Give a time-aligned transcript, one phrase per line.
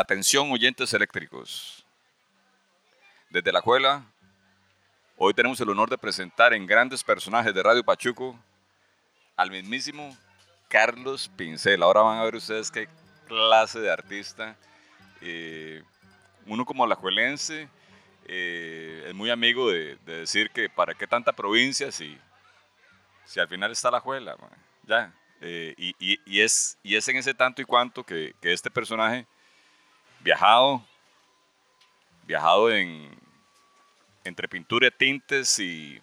[0.00, 1.84] Atención oyentes eléctricos.
[3.30, 4.04] Desde la escuela,
[5.16, 8.38] hoy tenemos el honor de presentar en grandes personajes de Radio Pachuco
[9.34, 10.16] al mismísimo
[10.68, 11.82] Carlos Pincel.
[11.82, 12.88] Ahora van a ver ustedes qué
[13.26, 14.56] clase de artista.
[15.20, 15.82] Eh,
[16.46, 17.68] uno como alajuelense
[18.26, 22.16] eh, es muy amigo de, decir que para qué tanta provincia si,
[23.24, 24.36] si al final está la juela.
[24.84, 25.12] Ya.
[25.40, 29.26] Eh, y, es, y es en ese tanto y cuanto que, que este personaje
[30.20, 30.82] viajado,
[32.24, 33.18] viajado en,
[34.24, 36.00] entre pintura, tintes y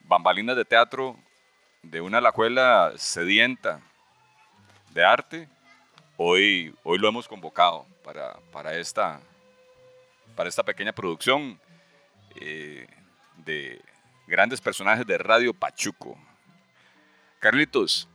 [0.00, 1.16] bambalinas de teatro
[1.82, 3.80] de una alajuela sedienta
[4.90, 5.48] de arte,
[6.16, 9.20] hoy, hoy lo hemos convocado para, para, esta,
[10.36, 11.60] para esta pequeña producción
[12.36, 12.86] eh,
[13.38, 13.80] de
[14.26, 16.16] grandes personajes de Radio Pachuco.
[17.40, 18.08] Carlitos,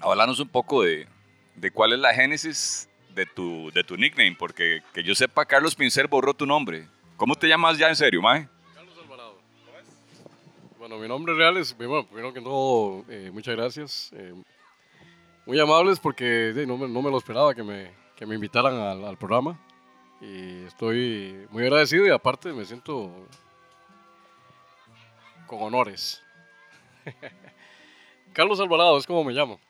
[0.00, 1.08] háblanos un poco de,
[1.54, 5.74] de cuál es la génesis de tu, de tu nickname, porque que yo sepa, Carlos
[5.74, 6.86] Pincel borró tu nombre.
[7.16, 8.48] ¿Cómo te llamas ya en serio, Mae?
[8.74, 9.38] Carlos Alvarado.
[10.78, 14.10] Bueno, mi nombre real es, bueno, primero que todo, eh, muchas gracias.
[14.14, 14.34] Eh,
[15.46, 19.04] muy amables porque no, me, no, me, lo esperaba que me, que me invitaran al,
[19.04, 19.58] al, programa.
[20.20, 23.12] Y estoy muy agradecido y aparte me siento
[25.46, 26.22] con honores.
[28.32, 29.60] Carlos Alvarado es como me llamo.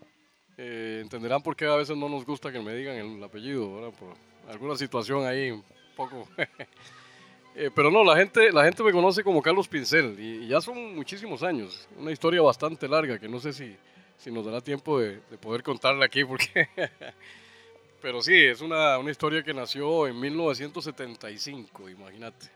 [0.65, 3.91] Eh, entenderán por qué a veces no nos gusta que me digan el apellido, ¿verdad?
[3.99, 4.15] Por
[4.49, 5.65] alguna situación ahí un
[5.97, 6.29] poco...
[7.55, 10.97] Eh, pero no, la gente, la gente me conoce como Carlos Pincel y, ya son
[10.97, 11.87] muchísimos años.
[11.99, 13.77] Una historia bastante larga que no sé si,
[14.17, 16.71] si nos dará tiempo de, poder contarla aquí porque...
[18.01, 22.47] pero sí, es una, una historia que nació en 1975, imagínate.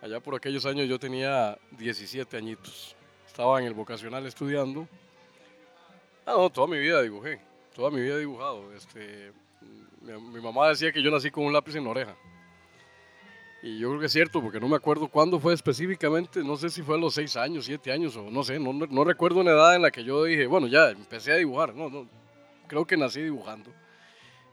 [0.00, 2.94] Allá por aquellos años yo tenía 17 añitos.
[3.26, 4.86] Estaba en el vocacional estudiando
[6.28, 7.40] Ah, no, toda mi vida dibujé.
[7.74, 8.70] Toda mi vida he dibujado.
[8.74, 9.32] Este,
[10.02, 12.14] mi, mamá decía que yo nací con un lápiz en la oreja.
[13.62, 16.68] Y yo creo que es cierto, porque no me acuerdo cuándo fue específicamente, no sé
[16.68, 19.74] si fue a los seis años, siete años, o no sé, no, recuerdo una edad
[19.74, 22.06] en la que yo dije, bueno, ya empecé a dibujar, no, no,
[22.66, 23.72] creo que nací dibujando.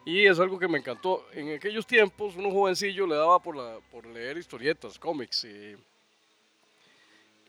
[0.05, 1.25] Y es algo que me encantó.
[1.33, 5.43] En aquellos tiempos, uno jovencillo le daba por, la, por leer historietas, cómics.
[5.43, 5.75] Y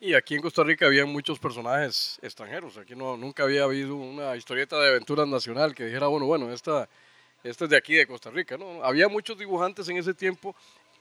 [0.01, 2.77] y aquí en Costa Rica había muchos personajes extranjeros.
[2.77, 6.89] Aquí no, nunca había habido una historieta de aventuras nacional que dijera, bueno, bueno, esta,
[7.43, 8.59] esta es de aquí, de Costa Rica.
[8.59, 8.85] ¿no?
[8.85, 10.55] Había muchos dibujantes en ese tiempo,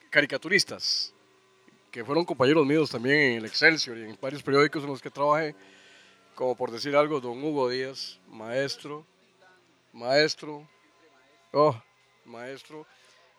[0.09, 1.13] caricaturistas,
[1.91, 5.09] que fueron compañeros míos también en el Excelsior y en varios periódicos en los que
[5.09, 5.55] trabajé,
[6.33, 9.05] como por decir algo, don Hugo Díaz, maestro,
[9.91, 10.67] maestro,
[11.51, 11.81] oh,
[12.25, 12.85] maestro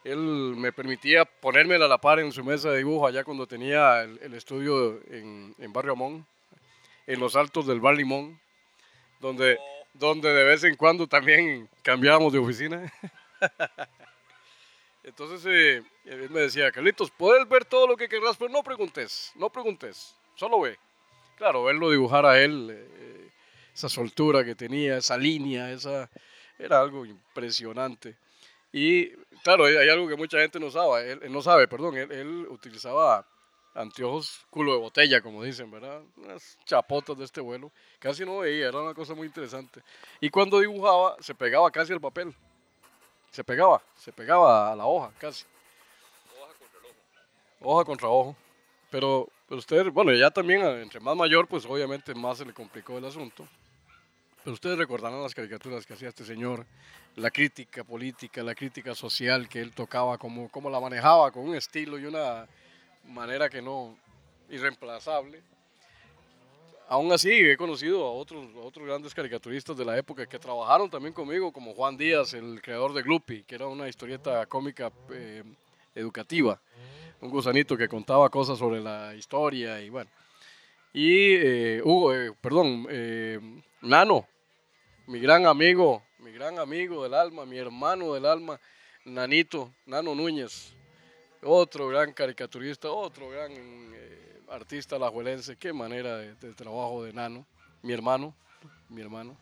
[0.06, 4.03] él me permitía ponerme a la par en su mesa de dibujo allá cuando tenía
[4.03, 6.25] el, estudio en, Barrio Amón,
[7.09, 8.39] en los altos del Bar Limón,
[9.21, 9.59] donde,
[9.94, 12.93] donde de vez en cuando también cambiábamos de oficina.
[15.03, 19.33] Entonces eh, él me decía, Carlitos, puedes ver todo lo que querrás, pero no preguntes,
[19.34, 20.78] no preguntes, solo ve.
[21.37, 23.28] Claro, verlo dibujar a él, eh,
[23.75, 26.09] esa soltura que tenía, esa línea, esa,
[26.59, 28.17] era algo impresionante.
[28.78, 29.09] Y
[29.42, 33.26] claro, hay algo que mucha gente no sabe, él, no sabe, perdón, él, utilizaba
[33.75, 36.03] anteojos culo de botella, como dicen, ¿verdad?
[36.19, 37.72] Unas chapotas de este vuelo.
[37.98, 39.81] Casi no veía, era una cosa muy interesante.
[40.20, 42.34] Y cuando dibujaba, se pegaba casi al papel.
[43.31, 45.47] Se pegaba, se pegaba a la hoja, casi.
[46.38, 46.97] Hoja contra ojo.
[47.62, 48.37] Hoja contra ojo.
[48.91, 52.98] Pero, pero usted, bueno, ya también, entre más mayor, pues obviamente más se le complicó
[52.98, 53.48] el asunto.
[54.46, 56.64] Pero ustedes recordarán las caricaturas que hacía este señor,
[57.16, 61.56] la crítica política, la crítica social que él tocaba, cómo, cómo la manejaba con un
[61.56, 62.46] estilo y una
[63.08, 63.98] manera que no
[64.48, 65.42] irreemplazable.
[66.86, 71.12] Aún así, he conocido a otros, otros grandes caricaturistas de la época que trabajaron también
[71.12, 75.42] conmigo, como Juan Díaz, el creador de Gloopy, que era una historieta cómica eh,
[75.92, 76.60] educativa,
[77.20, 80.08] un gusanito que contaba cosas sobre la historia y bueno.
[80.92, 82.87] Y eh, Hugo, eh, perdón,
[83.82, 84.26] Nano,
[85.06, 88.58] mi gran amigo, mi gran amigo del alma, mi hermano del alma,
[89.05, 90.75] Nanito, Nano Núñez,
[91.43, 97.47] otro gran caricaturista, otro gran eh, artista lajuelense, qué manera de, trabajo de Nano,
[97.82, 98.35] mi hermano,
[98.88, 99.37] mi hermano.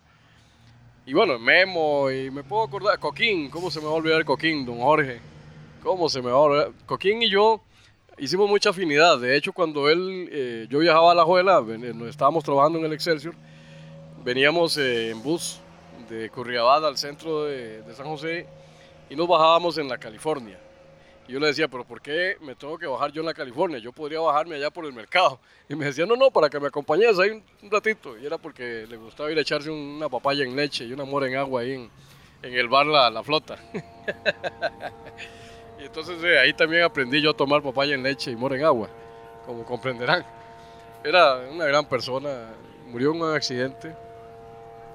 [1.07, 4.67] Y bueno, Memo, y me puedo acordar, Coquín, ¿cómo se me va a olvidar Coquín,
[4.67, 5.19] don Jorge?
[5.83, 6.73] ¿Cómo se me va a olvidar?
[6.85, 7.63] Coquín y yo
[8.19, 11.65] hicimos mucha afinidad, de hecho cuando él, eh, yo viajaba a La Juela,
[12.07, 13.35] estábamos trabajando en el Excelsior,
[14.25, 15.61] veníamos eh, en bus
[16.09, 18.47] de Curriabad al centro de, San José
[19.11, 20.59] y nos bajábamos en la California.
[21.29, 23.79] Y yo le decía, pero ¿por qué me tengo que bajar yo en la California?
[23.79, 25.39] Yo podría bajarme allá por el mercado.
[25.69, 28.19] Y me decía, no, no, para que me acompañes ahí un, ratito.
[28.19, 31.27] Y era porque le gustaba ir a echarse una papaya en leche y una mora
[31.27, 31.91] en agua ahí en,
[32.43, 33.59] en el bar La, la Flota.
[35.81, 38.65] y entonces eh, ahí también aprendí yo a tomar papaya en leche y mora en
[38.65, 38.89] agua,
[39.47, 40.27] como comprenderán.
[41.03, 42.51] Era una gran persona,
[42.87, 43.95] murió en un accidente,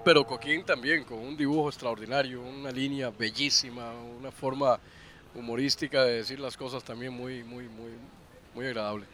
[0.04, 4.80] pero Coquín también, con un dibujo extraordinario, una línea bellísima, una forma
[5.36, 7.92] humorística de decir las cosas también muy, muy, muy,
[8.54, 9.06] muy agradable.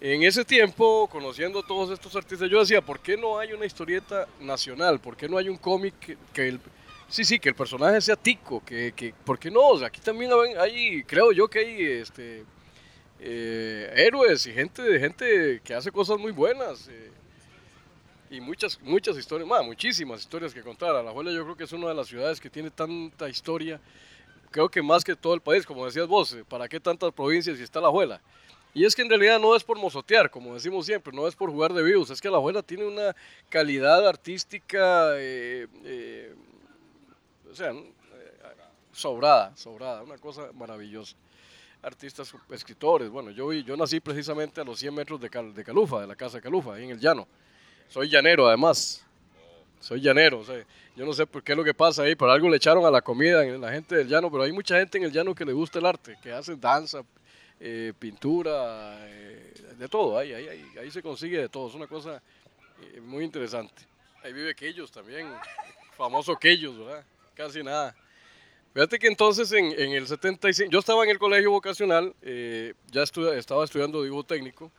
[0.00, 4.26] En ese tiempo, conociendo todos estos artistas, yo decía, ¿por qué no hay una historieta
[4.40, 5.00] nacional?
[5.00, 6.60] ¿Por qué no hay un cómic que, el,
[7.08, 8.62] sí, sí, que el personaje sea tico?
[8.64, 9.74] Que, que, ¿Por qué no?
[9.84, 12.44] aquí también hay, creo yo que hay este,
[13.20, 16.88] eh, héroes y gente, gente que hace cosas muy buenas.
[16.88, 17.10] Eh,
[18.30, 20.94] y muchas, muchas historias, más, muchísimas historias que contar.
[20.94, 23.80] Alajuela yo creo que es una de las ciudades que tiene tanta historia,
[24.50, 27.56] creo que más que todo el país, como decías vos, eh, ¿para qué tantas provincias
[27.56, 28.20] si está la Alajuela?
[28.74, 31.50] Y es que en realidad no es por mozotear, como decimos siempre, no es por
[31.50, 33.16] jugar de vivos, es que la abuela tiene una
[33.48, 36.34] calidad artística, eh, eh,
[37.50, 37.72] o sea,
[38.92, 41.16] sobrada, sobrada, una cosa maravillosa.
[41.82, 46.06] Artistas, escritores, bueno, yo, yo nací precisamente a los 100 metros de, de Calufa, de
[46.06, 47.28] la casa de Calufa, en el llano.
[47.88, 49.04] Soy llanero además,
[49.80, 50.64] soy llanero, o sea,
[50.96, 52.90] yo no sé por qué es lo que pasa ahí, pero algo le echaron a
[52.90, 55.44] la comida en la gente del llano, pero hay mucha gente en el llano que
[55.44, 57.02] le gusta el arte, que hace danza,
[57.60, 62.20] eh, pintura, eh, de todo, ahí, ahí, ahí, se consigue de todo, es una cosa
[62.82, 63.82] eh, muy interesante.
[64.22, 65.28] Ahí vive Quillos también,
[65.96, 67.04] famoso Quillos, ¿verdad?
[67.34, 67.94] Casi nada.
[68.74, 72.14] Fíjate que entonces en, en el 75, yo estaba en el colegio vocacional,
[72.90, 74.70] ya estaba estudiando dibujo técnico,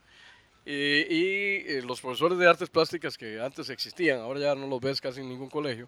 [0.70, 5.22] y los profesores de artes plásticas que antes existían, ahora ya no los ves casi
[5.22, 5.88] en ningún colegio,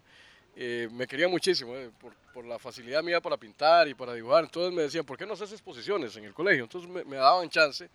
[0.56, 4.44] eh, me quería muchísimo eh, por, por, la facilidad mía para pintar y para dibujar.
[4.44, 6.64] Entonces me decían, ¿por qué no haces exposiciones en el colegio?
[6.64, 7.88] Entonces me, daban chance.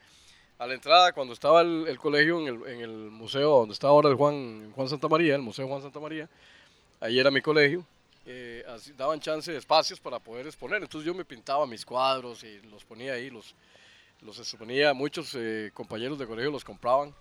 [0.58, 3.88] A la entrada, cuando estaba el, el colegio en el, en el, museo donde está
[3.88, 6.30] ahora el Juan, Juan Santa María, el Museo Juan Santa María,
[7.02, 7.86] ahí era mi colegio,
[8.26, 10.82] eh, así, daban chance, de espacios para poder exponer.
[10.82, 13.54] Entonces yo me pintaba mis cuadros y los ponía ahí, los,
[14.22, 15.38] los exponía, muchos
[15.74, 17.14] compañeros de colegio los compraban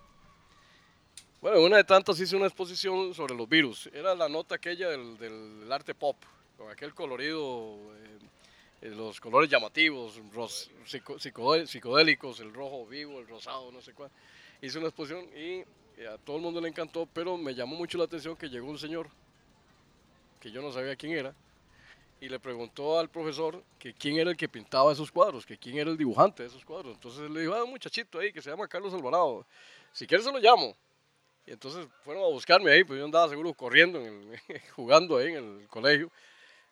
[1.45, 3.87] bueno, una de tantas hice una exposición sobre los virus.
[3.93, 6.15] Era la nota aquella del, del, arte pop,
[6.57, 7.77] con aquel colorido,
[8.81, 10.19] eh, los colores llamativos,
[11.67, 14.09] psicodélicos, el rojo vivo, el rosado, no sé cuál.
[14.59, 15.61] Hice una exposición y
[16.03, 18.79] a todo el mundo le encantó, pero me llamó mucho la atención que llegó un
[18.79, 19.07] señor
[20.39, 21.35] que yo no sabía quién era
[22.19, 25.77] y le preguntó al profesor que quién era el que pintaba esos cuadros, que quién
[25.77, 26.95] era el dibujante de esos cuadros.
[26.95, 29.45] Entonces le dijo, ah, un muchachito ahí que se llama Carlos Alvarado,
[29.91, 30.75] si quieres se lo llamo.
[31.45, 34.01] Y entonces fueron a buscarme ahí, pues yo andaba seguro corriendo,
[34.75, 36.11] jugando ahí en el colegio.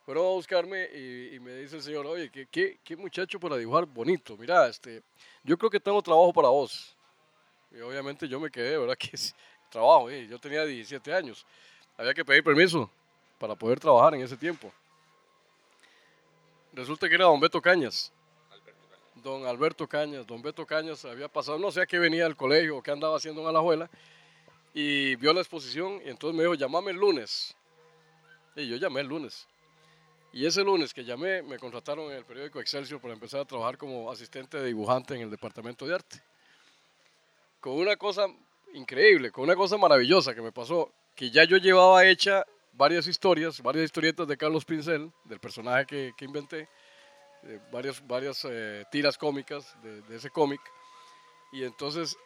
[0.05, 3.85] Fueron a buscarme y, me dice el señor, oye, ¿qué, qué, qué, muchacho para dibujar
[3.85, 4.35] bonito.
[4.35, 5.01] Mira, este,
[5.43, 6.93] yo creo que tengo trabajo para vos.
[7.71, 8.97] Y obviamente yo me quedé, ¿verdad?
[8.99, 9.33] Que es
[9.69, 10.27] trabajo, ¿eh?
[10.27, 11.45] yo tenía 17 años.
[11.97, 12.89] Había que pedir permiso
[13.39, 14.73] para poder trabajar en ese tiempo.
[16.73, 18.11] Resulta que era don Beto Cañas.
[19.23, 20.25] Don Alberto Cañas.
[20.25, 23.15] Don Beto Cañas había pasado, no sé a qué venía al colegio o qué andaba
[23.15, 23.89] haciendo en Alajuela
[24.73, 27.55] y vio la exposición y entonces me dijo, llámame el lunes.
[28.55, 29.47] Y yo llamé el lunes.
[30.31, 33.77] Y ese lunes que llamé, me contrataron en el periódico Excelsior para empezar a trabajar
[33.77, 36.21] como asistente de dibujante en el departamento de arte.
[37.59, 38.25] Con una cosa
[38.73, 43.61] increíble, con una cosa maravillosa que me pasó, que ya yo llevaba hecha varias historias,
[43.61, 46.67] varias historietas de Carlos Pincel, del personaje que, que inventé,
[47.71, 50.61] varias, varias eh, tiras cómicas de, de ese cómic.
[51.51, 52.17] Y entonces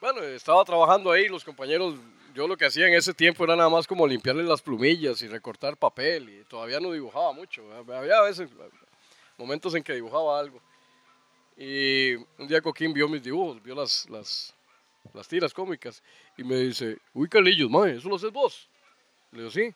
[0.00, 1.94] bueno, estaba trabajando ahí, los compañeros,
[2.34, 5.28] yo lo que hacía en ese tiempo era nada más como limpiarle las plumillas y
[5.28, 7.62] recortar papel y todavía no dibujaba mucho.
[7.74, 8.48] Había a veces
[9.36, 10.62] momentos en que dibujaba algo.
[11.54, 14.54] Y un día Coquín vio mis dibujos, vio las, las,
[15.12, 16.02] las tiras cómicas
[16.38, 18.69] y me dice, uy, Carlillos, mae, ¿eso lo haces vos?
[19.32, 19.74] Le digo, sí,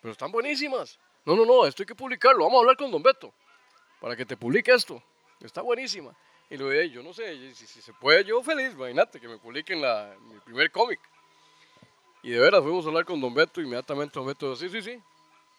[0.00, 0.98] pero están buenísimas.
[1.24, 3.32] No, no, no, esto hay que publicarlo, vamos a hablar con Don Beto
[4.00, 5.02] para que te publique esto.
[5.40, 6.14] Está buenísima.
[6.48, 9.80] Y lo dije, yo no sé, si, se puede, yo feliz, imagínate que me publiquen
[9.80, 10.98] la, mi primer cómic.
[12.22, 14.82] Y de veras fuimos a hablar con Don Beto, inmediatamente Don Beto dijo, sí, sí,
[14.82, 15.02] sí,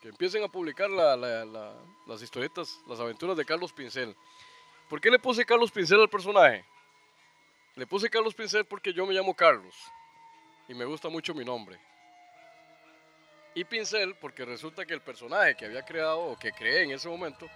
[0.01, 1.75] que empiecen a publicar la, la,
[2.07, 4.15] las historietas, las aventuras de Carlos Pincel.
[4.89, 6.65] ¿Por qué le puse Carlos Pincel al personaje?
[7.75, 9.73] Le puse Carlos Pincel porque yo me llamo Carlos
[10.67, 11.79] y me gusta mucho mi nombre.
[13.53, 17.09] Y Pincel porque resulta que el personaje que había creado o que creé en ese
[17.09, 17.49] momento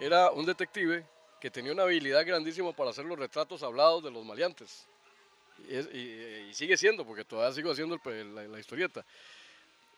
[0.00, 1.04] era un detective
[1.40, 4.86] que tenía una habilidad grandísima para hacer los retratos hablados de los maleantes.
[5.68, 9.04] Y, sigue siendo, porque todavía sigo haciendo la, historieta.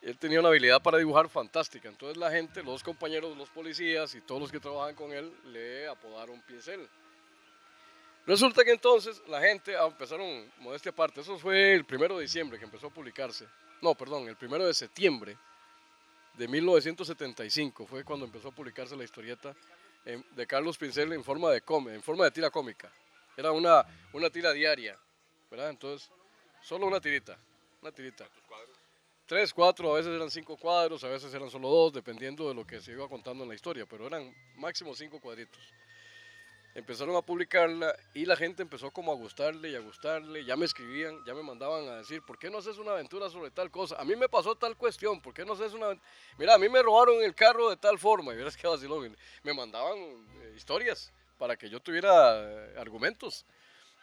[0.02, 1.88] Él tenía una habilidad para dibujar fantástica.
[1.88, 5.88] Entonces la gente, los compañeros, los policías y todos los que trabajan con él le
[5.88, 6.88] apodaron pincel.
[8.26, 12.58] Resulta que entonces la gente ah, empezaron, modestia aparte, eso fue el primero de diciembre
[12.58, 13.46] que empezó a publicarse.
[13.82, 15.36] No, perdón, el primero de septiembre
[16.34, 17.86] de 1975.
[17.86, 19.54] Fue cuando empezó a publicarse la historieta
[20.04, 22.90] em, de Carlos Pincel en forma de, en forma de tira cómica.
[23.36, 24.96] Era una, una tira diaria,
[25.50, 25.70] ¿verdad?
[25.70, 26.10] Entonces,
[26.62, 27.36] solo una tirita,
[27.82, 28.26] una tirita.
[29.26, 32.66] Tres, cuatro, a veces eran cinco cuadros, a veces eran solo dos, dependiendo de lo
[32.66, 35.60] que se iba contando en la historia, pero eran máximo cinco cuadritos
[36.74, 40.64] empezaron a publicarla y la gente empezó como a gustarle y a gustarle, ya me
[40.64, 43.96] escribían, ya me mandaban a decir, ¿por qué no haces una aventura sobre tal cosa?
[44.00, 45.88] A mí me pasó tal cuestión, ¿por qué no haces una
[46.38, 49.52] Mira, a mí me robaron el carro de tal forma, y verás que vacilón, me
[49.52, 53.44] mandaban eh, historias para que yo tuviera eh, argumentos.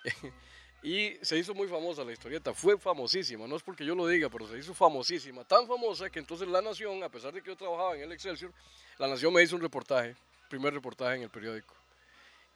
[0.83, 4.29] y se hizo muy famosa la historieta, fue famosísima, no es porque yo lo diga,
[4.29, 7.57] pero se hizo famosísima, tan famosa que entonces La Nación, a pesar de que yo
[7.57, 8.53] trabajaba en el Excelsior,
[8.99, 10.15] La Nación me hizo un reportaje,
[10.49, 11.78] primer reportaje en el periódico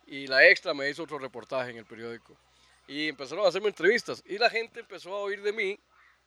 [0.07, 2.35] y la extra me hizo otro reportaje en el periódico.
[2.87, 5.79] Y empezaron a hacerme entrevistas y la gente empezó a oír de mí,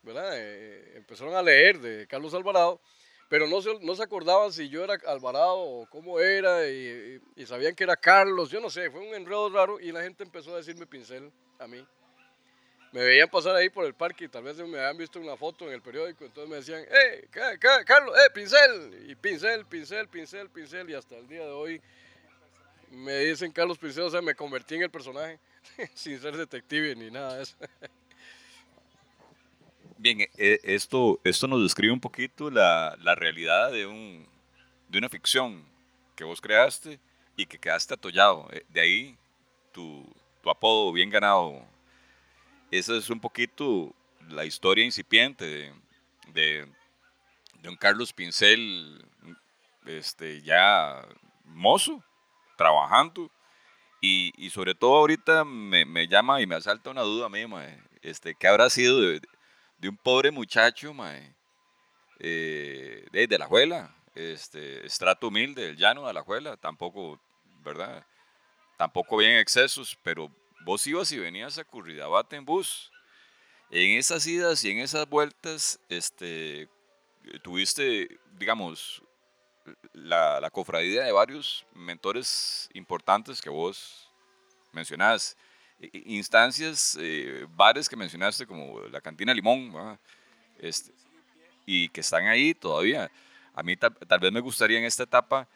[0.02, 0.30] ¿verdad?
[0.34, 2.80] Eh, empezaron a leer de Carlos Alvarado,
[3.28, 7.74] pero no se, no se acordaban si yo era Alvarado o cómo era y, sabían
[7.74, 10.58] que era Carlos, yo no sé, fue un enredo raro y la gente empezó a
[10.58, 11.84] decirme pincel a mí.
[12.92, 15.66] Me veían pasar ahí por el parque y tal vez me habían visto una foto
[15.66, 17.28] en el periódico, entonces me decían, ¡eh,
[17.84, 19.10] Carlos, eh, pincel!
[19.10, 21.82] Y pincel, pincel, pincel, pincel, y hasta el día de hoy
[22.90, 25.38] me dicen Carlos Pincel, o sea, me convertí en el personaje
[25.94, 27.56] sin ser detective ni nada de eso.
[29.98, 34.26] Bien, eh, esto, esto nos describe un poquito la, la realidad de, un,
[34.88, 35.64] de una ficción
[36.14, 37.00] que vos creaste
[37.36, 38.48] y que quedaste atollado.
[38.52, 39.16] Eh, de ahí
[39.72, 40.06] tu,
[40.42, 41.62] tu apodo bien ganado.
[42.70, 43.94] Esa es un poquito
[44.28, 45.72] la historia incipiente de,
[46.32, 46.66] de,
[47.62, 49.04] de un Carlos Pincel
[49.86, 51.06] este, ya
[51.44, 52.02] mozo,
[52.56, 53.30] trabajando.
[54.00, 57.44] Y, y sobre todo ahorita me, me, llama y me asalta una duda a mí,
[58.02, 59.20] este, ¿qué habrá sido de,
[59.88, 60.94] un pobre muchacho,
[62.18, 67.20] eh, de, la juela, este, estrato humilde, del llano de la juela, tampoco,
[67.62, 68.06] ¿verdad?
[68.76, 70.30] Tampoco bien excesos, pero
[70.64, 72.92] vos ibas y venías a Curridabate en bus.
[73.70, 76.68] En esas idas y en esas vueltas, este,
[77.42, 79.02] tuviste, digamos,
[79.92, 84.10] la, la, cofradía de varios mentores importantes que vos
[84.72, 85.36] mencionás,
[86.04, 89.98] instancias, eh, bares que mencionaste como la Cantina Limón,
[90.58, 90.92] este,
[91.64, 93.10] y que están ahí todavía.
[93.54, 95.48] A mí tal, vez me gustaría en esta etapa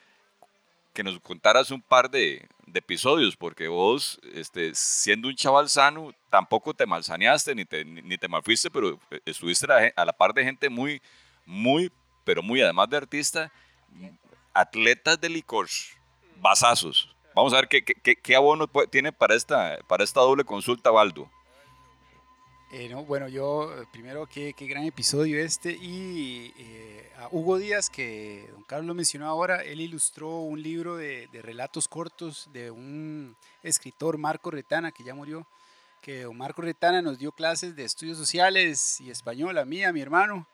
[0.93, 6.13] que nos contaras un par de, de, episodios, porque vos, este, siendo un chaval sano,
[6.31, 10.69] tampoco te malsaneaste ni te, ni te malfuiste, pero estuviste a la par de gente
[10.69, 11.01] muy,
[11.47, 11.93] muy,
[12.25, 13.53] pero muy, además de artista,
[14.55, 15.69] atletas de licor,
[16.37, 17.15] basazos.
[17.35, 21.31] Vamos a ver qué, abono tiene para esta, para esta doble consulta, Baldo.
[22.73, 27.91] Eh, no, bueno, yo primero qué, qué, gran episodio este y eh, a Hugo Díaz,
[27.91, 33.37] que don Carlos mencionó ahora, él ilustró un libro de, de, relatos cortos de un
[33.65, 35.49] escritor, Marco Retana, que ya murió,
[36.01, 39.93] que don Marco Retana nos dio clases de estudios sociales y español a mí, a
[39.93, 40.47] mi hermano,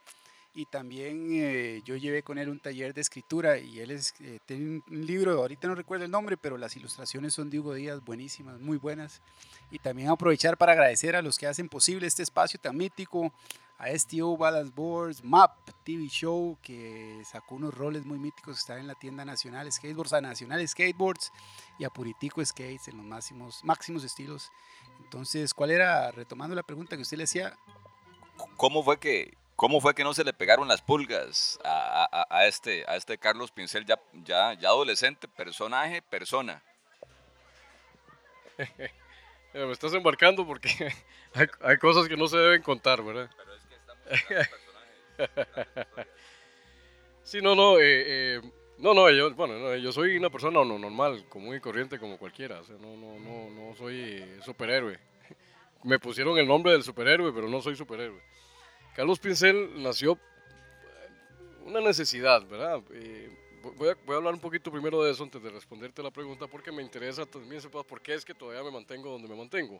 [0.57, 4.39] y también eh, yo llevé con él un taller de escritura y él es, eh,
[4.47, 8.03] tiene un libro, ahorita no recuerdo el nombre, pero las ilustraciones son de Hugo Díaz
[8.03, 9.21] buenísimas, muy buenas.
[9.69, 13.31] Y también aprovechar para agradecer a los que hacen posible este espacio tan mítico,
[13.77, 15.51] a STO Balance Boards, MAP
[15.83, 20.21] TV Show, que sacó unos roles muy míticos, está en la tienda nacional Skateboards, a
[20.21, 21.31] Nacional Skateboards
[21.77, 24.49] y a Puritico Skates en los máximos, máximos estilos.
[25.03, 27.55] Entonces, ¿cuál era, retomando la pregunta que usted le hacía?
[28.55, 32.95] ¿Cómo fue que ¿Cómo fue que no se le pegaron las pulgas a, este, a
[32.95, 36.61] este Carlos Pincel ya, ya, ya adolescente, personaje, persona?
[39.55, 40.69] Me estás embarcando porque
[41.61, 43.31] hay, cosas que no se deben contar, ¿verdad?
[43.35, 43.75] Pero es que
[45.17, 45.57] estamos
[47.23, 48.41] Sí, no, no, eh, eh,
[48.77, 52.59] no, no, yo, bueno, yo soy una persona no, normal, común y corriente como cualquiera,
[52.59, 54.99] o sea, no, no, no, no soy superhéroe.
[55.83, 58.36] Me pusieron el nombre del superhéroe, pero no soy superhéroe.
[58.97, 60.17] Carlos Pincel nació eh,
[61.65, 62.81] una necesidad, ¿verdad?
[62.93, 63.29] Eh,
[63.77, 66.81] voy, a, hablar un poquito primero de eso antes de responderte la pregunta porque me
[66.81, 69.79] interesa también sepas por qué es que todavía me mantengo donde me mantengo.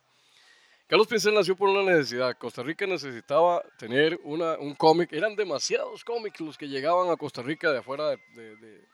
[0.86, 2.38] Carlos Pincel nació por una necesidad.
[2.38, 5.12] Costa Rica necesitaba tener una, un cómic.
[5.12, 8.86] Eran demasiados cómics los que llegaban a Costa Rica de afuera de,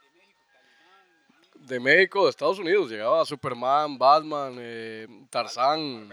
[1.68, 2.90] de, México, de Estados Unidos.
[2.90, 6.08] Llegaba Superman, Batman, eh, Tarzán,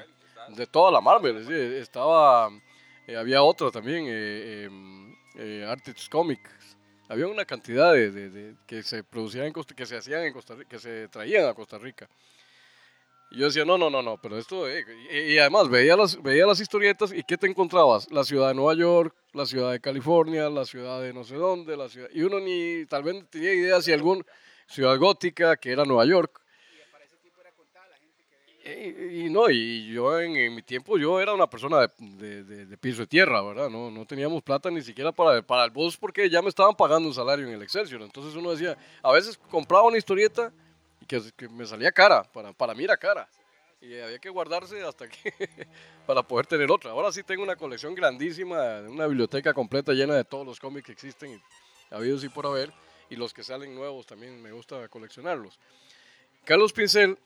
[0.49, 1.49] de toda la Marvel.
[1.77, 2.51] Estaba
[3.11, 6.77] eh, había otro también, eh, em, eh, Artist Comics.
[7.09, 10.79] Había una cantidad de, que se producían en Costa, que se hacían en Costa que
[10.79, 12.09] se traían a Costa Rica.
[13.33, 14.69] Y yo decía, no, no, no, no, pero esto...
[14.69, 18.11] eh, y, y además veía las, veía las historietas y ¿qué te encontrabas?
[18.13, 21.77] La ciudad de Nueva York, la ciudad de California, la ciudad de no sé dónde,
[21.77, 22.09] la ciudad...
[22.13, 24.25] Y uno ni tal vez tenía idea si algún
[24.69, 26.40] ciudad gótica, que era Nueva York.
[28.63, 32.45] Y, y no, y yo en, en mi tiempo yo era una persona de, de-
[32.45, 33.71] de- de piso de tierra, ¿verdad?
[33.71, 37.09] No, no teníamos plata ni siquiera para, para el bus porque ya me estaban pagando
[37.09, 38.03] un salario en el Excelsior.
[38.03, 40.53] Entonces uno decía, a veces compraba una historieta
[41.01, 43.27] y que, que me salía cara, para, para mí era cara.
[43.81, 45.33] Y había que guardarse hasta que,
[46.07, 46.91] para poder tener otra.
[46.91, 50.93] Ahora sí tengo una colección grandísima, una biblioteca completa llena de todos los cómics que
[50.93, 51.43] existen,
[51.91, 52.71] habidos y por haber,
[53.09, 55.59] y los que salen nuevos también me gusta coleccionarlos.
[56.45, 57.19] Carlos Pincel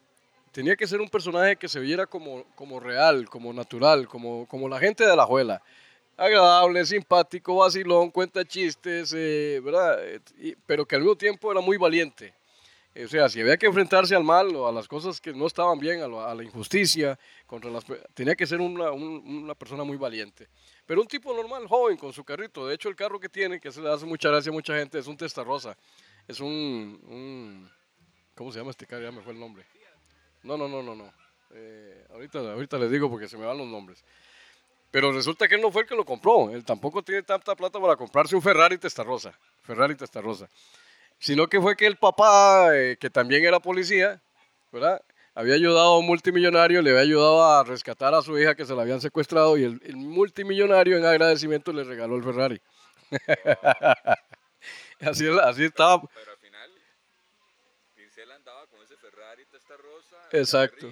[0.54, 4.68] tenía que ser un personaje que se viera como, como real, como natural, como, como
[4.68, 5.60] la gente de la juela.
[6.16, 9.98] Agradable, simpático, vacilón, cuenta chistes, eh, ¿verdad?
[10.64, 12.32] Pero que al mismo tiempo era muy valiente.
[13.04, 15.80] O sea, si había que enfrentarse al mal o a las cosas que no estaban
[15.80, 17.84] bien, a, la injusticia, contra las,
[18.14, 20.46] tenía que ser una, un- una persona muy valiente.
[20.86, 22.64] Pero un tipo normal, joven, con su carrito.
[22.68, 25.00] De hecho, el carro que tiene, que se le hace mucha gracia a mucha gente,
[25.00, 25.76] es un Testarossa.
[26.28, 27.68] Es un, un-
[28.36, 29.02] ¿Cómo se llama este carro?
[29.02, 29.64] Ya me fue el nombre.
[30.44, 31.12] No, no, no, no, no.
[31.54, 34.04] Eh, ahorita, ahorita les digo porque se me van los nombres.
[34.90, 36.50] Pero resulta que él no fue el que lo compró.
[36.50, 39.36] Él tampoco tiene tanta plata para comprarse un Ferrari Testarossa.
[39.62, 40.48] Ferrari Testarossa.
[41.18, 44.22] Sino que fue que el papá, eh, que también era policía,
[44.70, 45.02] ¿verdad?
[45.34, 48.74] Había ayudado a un multimillonario, le había ayudado a rescatar a su hija que se
[48.74, 52.60] la habían secuestrado y el, multimillonario en agradecimiento le regaló el Ferrari.
[55.00, 56.70] así, así estaba al final,
[57.96, 60.13] Pincel andaba con ese Ferrari Testarossa.
[60.32, 60.86] Exacto.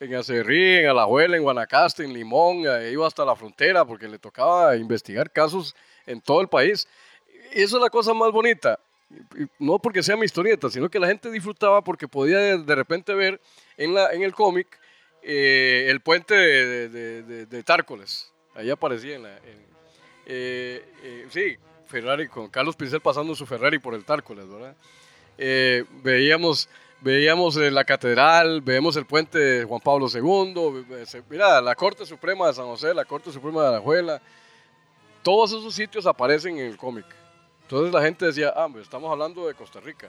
[0.00, 4.76] En Acerrí, en Alajuela, en Guanacaste, en Limón, iba hasta la frontera porque le tocaba
[4.76, 6.88] investigar casos en todo el país.
[7.54, 8.78] Y eso es la cosa más bonita.
[9.58, 13.40] No porque sea mi historieta, sino que la gente disfrutaba porque podía de, repente ver
[13.76, 14.66] en, la, en el cómic
[15.22, 18.32] eh, el puente de, de- de- de Tárcoles.
[18.54, 19.36] Ahí aparecía en la...
[19.38, 19.66] en-
[20.26, 24.74] eh, eh, sí, Ferrari, con Carlos Pincel pasando su Ferrari por el Tárcoles, ¿verdad?
[26.02, 26.68] Veíamos
[27.02, 30.86] veíamos eh, la catedral, vemos el puente de Juan Pablo II,
[31.28, 34.22] mira, la Corte Suprema de San José, la Corte Suprema de Alajuela,
[35.22, 37.06] todos esos sitios aparecen en el cómic.
[37.62, 40.08] Entonces la gente decía, ah, pues estamos hablando de Costa Rica.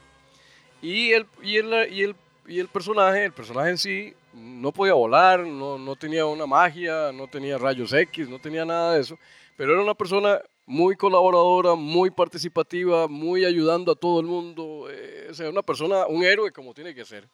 [0.82, 2.16] Y el, y el, y el,
[2.48, 7.12] y el personaje, el personaje en sí, no podía volar, no, no tenía una magia,
[7.12, 9.18] no tenía rayos X, no tenía nada de eso,
[9.56, 15.13] pero era una persona muy colaboradora, muy participativa, muy ayudando a todo el mundo, eh,
[15.34, 17.28] sea, una persona, un héroe como tiene que ser.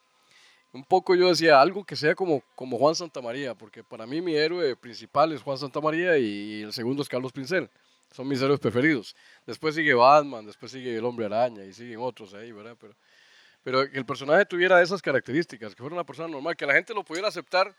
[0.72, 4.34] Un poco yo decía, algo que sea como, como Juan Santamaría, porque para mí mi
[4.34, 7.68] héroe principal es Juan Santamaría y el segundo es Carlos Pincel.
[8.12, 9.16] Son mis héroes preferidos.
[9.46, 12.76] Después sigue Batman, después sigue el Hombre Araña y siguen otros ahí, ¿verdad?
[12.80, 12.94] Pero,
[13.62, 16.94] pero que el personaje tuviera esas características, que fuera una persona normal, que la gente
[16.94, 17.74] lo pudiera aceptar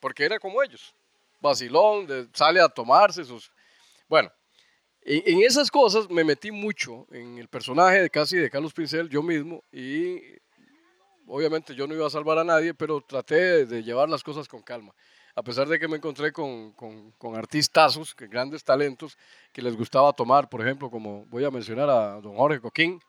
[0.00, 0.94] porque era como ellos.
[1.40, 3.52] Vacilón, sale a tomarse sus...
[4.08, 4.30] Bueno,
[5.06, 9.22] en, esas cosas me metí mucho en el personaje de casi de Carlos Pincel, yo
[9.22, 10.20] mismo, y
[11.28, 14.62] obviamente yo no iba a salvar a nadie, pero traté de, llevar las cosas con
[14.62, 14.92] calma.
[15.36, 19.16] A pesar de que me encontré con, con, artistazos, que grandes talentos,
[19.52, 23.00] que les gustaba tomar, por ejemplo, como voy a mencionar a don Jorge Coquín,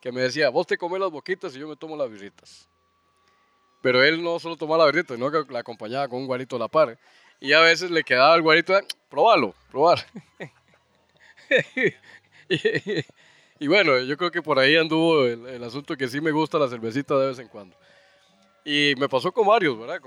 [0.00, 2.68] que me decía, vos te comes las boquitas y yo me tomo las birritas.
[3.82, 6.60] Pero él no solo tomaba la birrita, sino que la acompañaba con un guarito a
[6.60, 6.98] la par.
[7.40, 9.98] Y a veces le quedaba el guarito, "Ah, probalo, probar.
[13.58, 16.68] y, bueno, yo creo que por ahí anduvo el, asunto que sí me gusta la
[16.68, 17.76] cervecita de vez en cuando.
[18.64, 20.00] Y me pasó con varios, ¿verdad?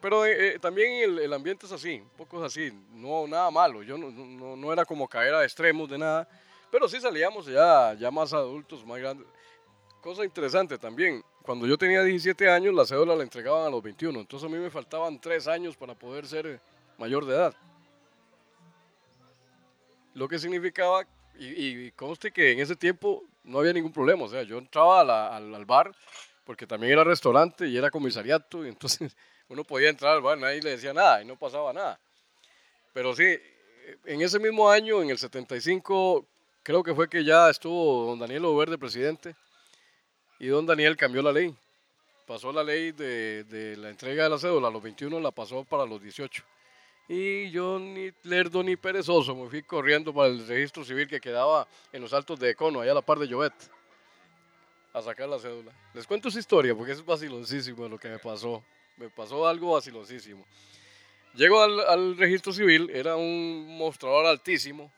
[0.00, 3.82] Pero eh, eh, también el, ambiente es así, un poco así, no nada malo.
[3.82, 6.28] Yo no, era como caer a extremos de nada,
[6.70, 9.26] pero sí salíamos ya, ya más adultos, más grandes.
[10.00, 14.20] Cosa interesante también, cuando yo tenía 17 años, la cédula la entregaban a los 21,
[14.20, 16.60] entonces a mí me faltaban 3 años para poder ser
[16.98, 17.54] mayor de edad.
[20.14, 21.06] Lo que significaba,
[21.38, 25.64] y, conste que en ese tiempo no había ningún problema, o sea, yo entraba al
[25.64, 25.94] bar,
[26.44, 29.16] porque también era restaurante y era comisariato, y entonces
[29.48, 31.98] uno podía entrar al bar, nadie le decía nada y no pasaba nada.
[32.92, 33.36] Pero sí,
[34.04, 36.24] en ese mismo año, en el 75,
[36.62, 39.34] creo que fue que ya estuvo don Daniel Overde presidente
[40.38, 41.54] y don Daniel cambió la ley.
[42.24, 45.64] Pasó la ley de, de la entrega de la cédula a los 21, la pasó
[45.64, 46.44] para los 18.
[47.08, 51.66] Y yo ni lerdo ni perezoso me fui corriendo para el registro civil que quedaba
[51.92, 53.52] en los altos de Econo, allá a la par de Llobet,
[54.92, 55.72] a sacar la cédula.
[55.92, 58.64] Les cuento esa historia porque es vaciloncísimo lo que me pasó.
[58.96, 60.46] Me pasó algo vaciloncísimo.
[61.34, 64.90] Llego al, al registro civil, era un mostrador altísimo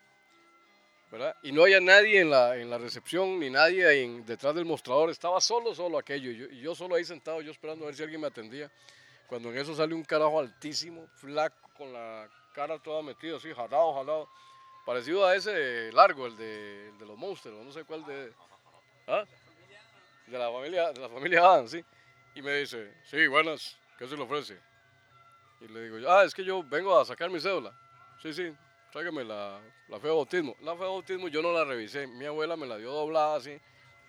[1.11, 1.35] ¿verdad?
[1.41, 3.85] Y no había nadie en la, en la recepción, ni nadie
[4.25, 5.09] detrás del mostrador.
[5.09, 6.31] Estaba solo, solo aquello.
[6.31, 8.69] Yo, yo solo ahí sentado, yo esperando a ver si alguien me atendía.
[9.27, 13.93] Cuando en eso sale un carajo altísimo, flaco, con la cara toda metida así, jalado,
[13.93, 14.29] jalado.
[14.85, 18.33] Parecido a ese largo, el de, los monstruos, no sé cuál de...
[19.05, 19.23] ¿Ah?
[20.25, 21.83] De la familia, de la familia Adam, sí.
[22.35, 24.57] Y me dice, sí, buenas, ¿qué se le ofrece?
[25.61, 27.73] Y le digo, ah, es que yo vengo a sacar mi cédula.
[28.21, 28.53] Sí, sí,
[28.91, 30.55] tráigame la, la fe de bautismo.
[30.61, 33.59] La fe de bautismo yo no la revisé, mi abuela me la dio doblada así.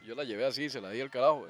[0.05, 1.47] Yo la llevé así, se la di al carajo.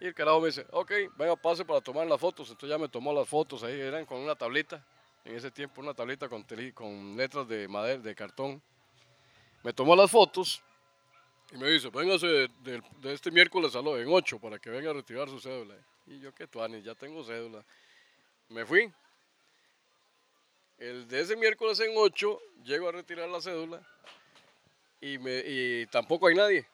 [0.00, 2.48] Y el carajo me dice, ok, venga, pase para tomar las fotos.
[2.50, 4.82] Entonces ya me tomó las fotos ahí, eran con una tablita.
[5.24, 8.60] En ese tiempo una tablita con, teli- con letras de madera, de cartón.
[9.62, 10.62] Me tomó las fotos
[11.52, 14.70] y me dice, véngase de, de- de este miércoles a lo en 8 para que
[14.70, 15.74] venga a retirar su cédula.
[16.06, 17.64] Y yo, qué tuani, ya tengo cédula.
[18.48, 18.90] Me fui.
[20.78, 23.86] El de ese miércoles en 8 llego a retirar la cédula
[25.00, 26.66] y, me, y tampoco hay nadie.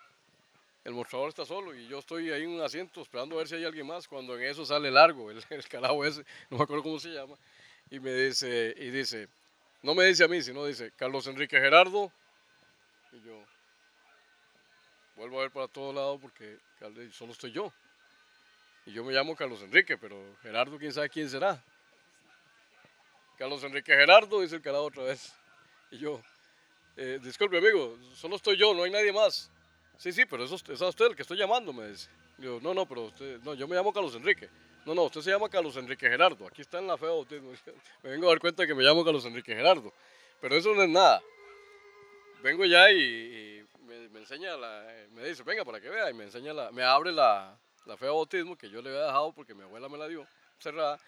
[0.84, 3.56] El mostrador está solo y yo estoy ahí en un asiento esperando a ver si
[3.56, 4.06] hay alguien más.
[4.06, 7.34] Cuando en eso sale largo, el, el carajo ese, no me acuerdo cómo se llama,
[7.90, 9.28] y me dice, y dice,
[9.82, 12.12] no me dice a mí, sino dice, Carlos Enrique Gerardo.
[13.12, 13.44] Y yo
[15.14, 16.58] vuelvo a ver para todos lados porque
[17.12, 17.72] solo estoy yo.
[18.84, 21.62] Y yo me llamo Carlos Enrique, pero Gerardo, quién sabe quién será.
[23.38, 25.32] Carlos Enrique Gerardo, dice el carajo otra vez.
[25.90, 26.22] Y yo,
[26.96, 29.50] eh, disculpe amigo, solo estoy yo, no hay nadie más.
[29.98, 32.08] Sí, sí, pero eso es usted el que estoy llamando, me dice.
[32.38, 34.48] Digo, no, no, pero usted, no, yo me llamo Carlos Enrique.
[34.86, 36.46] No, no, usted se llama Carlos Enrique Gerardo.
[36.46, 37.50] Aquí está en la fe de bautismo.
[38.04, 39.92] Me vengo a dar cuenta que me llamo Carlos Enrique Gerardo.
[40.40, 41.20] Pero eso no es nada.
[42.40, 43.66] Vengo ya y,
[44.12, 46.84] me enseña, la, eh, me dice, venga para que vea, y me enseña, la, me
[46.84, 49.98] abre la, la fe de bautismo que yo le había dejado porque mi abuela me
[49.98, 50.24] la dio
[50.58, 51.00] cerrada.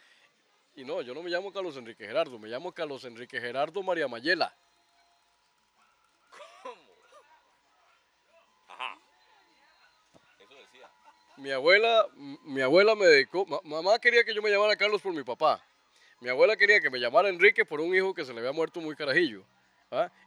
[0.75, 4.09] Y no, yo no me llamo Carlos Enrique Gerardo, me llamo Carlos Enrique Gerardo María
[4.09, 4.53] Mayela.
[10.39, 10.91] Eso decía.
[11.39, 12.07] Mi abuela,
[12.45, 15.63] mi abuela me dedicó, ma- mamá quería que yo me llamara Carlos por mi papá.
[16.21, 18.81] Mi abuela quería que me llamara Enrique por un hijo que se le había muerto
[18.81, 19.45] muy carajillo.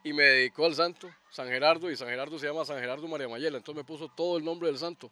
[0.04, 3.28] Y me dedicó al santo, San Gerardo, y San Gerardo se llama San Gerardo María
[3.28, 3.58] Mayela.
[3.58, 5.10] Entonces me puso todo el nombre del santo.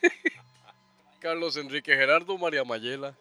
[1.20, 3.14] Carlos Enrique Gerardo María Mayela.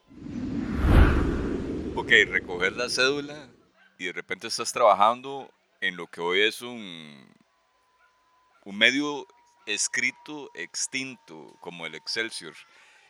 [1.95, 3.49] Ok, recoger la cédula
[3.97, 5.51] y de repente estás trabajando
[5.82, 7.27] en lo que hoy es un,
[8.63, 9.27] un medio
[9.73, 12.55] escrito extinto como el Excelsior.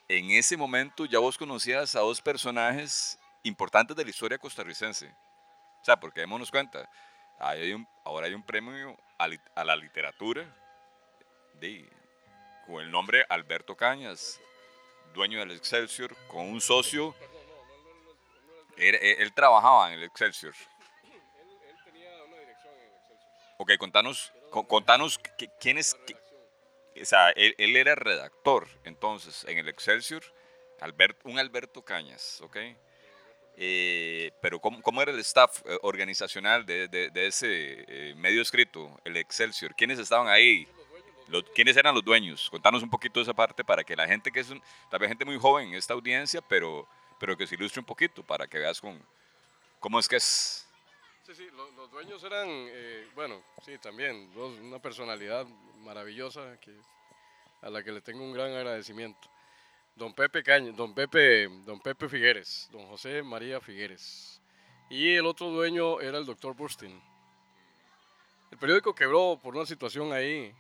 [0.08, 5.08] En ese momento ya vos conocías a dos personajes importantes de la historia costarricense.
[5.82, 6.90] O sea, porque démonos cuenta,
[7.40, 10.44] hay ahora hay un premio a, la literatura
[12.66, 14.40] con el nombre Alberto Cañas,
[15.14, 17.16] dueño del Excelsior, con un socio
[18.78, 20.54] él, él- trabajaba en el Excelsior.
[21.04, 23.20] Él, tenía una dirección en Excelsior.
[23.58, 25.20] Ok, contanos, con- contanos
[25.60, 25.78] quién.
[27.02, 30.24] O sea, él, era redactor entonces en el Excelsior,
[31.24, 32.58] un Alberto Cañas, ¿ok?
[33.62, 39.76] Eh, pero ¿cómo, era el staff eh, organizacional de, ese eh, medio escrito, el Excelsior?
[39.76, 40.66] ¿Quiénes estaban ahí?
[41.54, 42.50] ¿Quiénes eran los dueños?
[42.50, 45.26] Contanos un poquito esa parte para que la gente que es, un- tal vez gente
[45.26, 46.88] muy joven en esta audiencia, pero,
[47.20, 49.00] pero que se ilustre un poquito para que veas con,
[49.80, 50.66] cómo es que es.
[51.30, 55.46] Sí, sí, lo- los, dueños eran, eh, bueno, sí, también, dos, una personalidad
[55.78, 56.58] maravillosa
[57.62, 59.30] a la que le tengo un gran agradecimiento.
[59.94, 64.42] Don Pepe Caña, don Pepe, don Pepe Figueres, don José María Figueres.
[64.90, 67.00] Y el otro dueño era el doctor Burstein.
[68.50, 70.52] El periódico quebró por una situación ahí.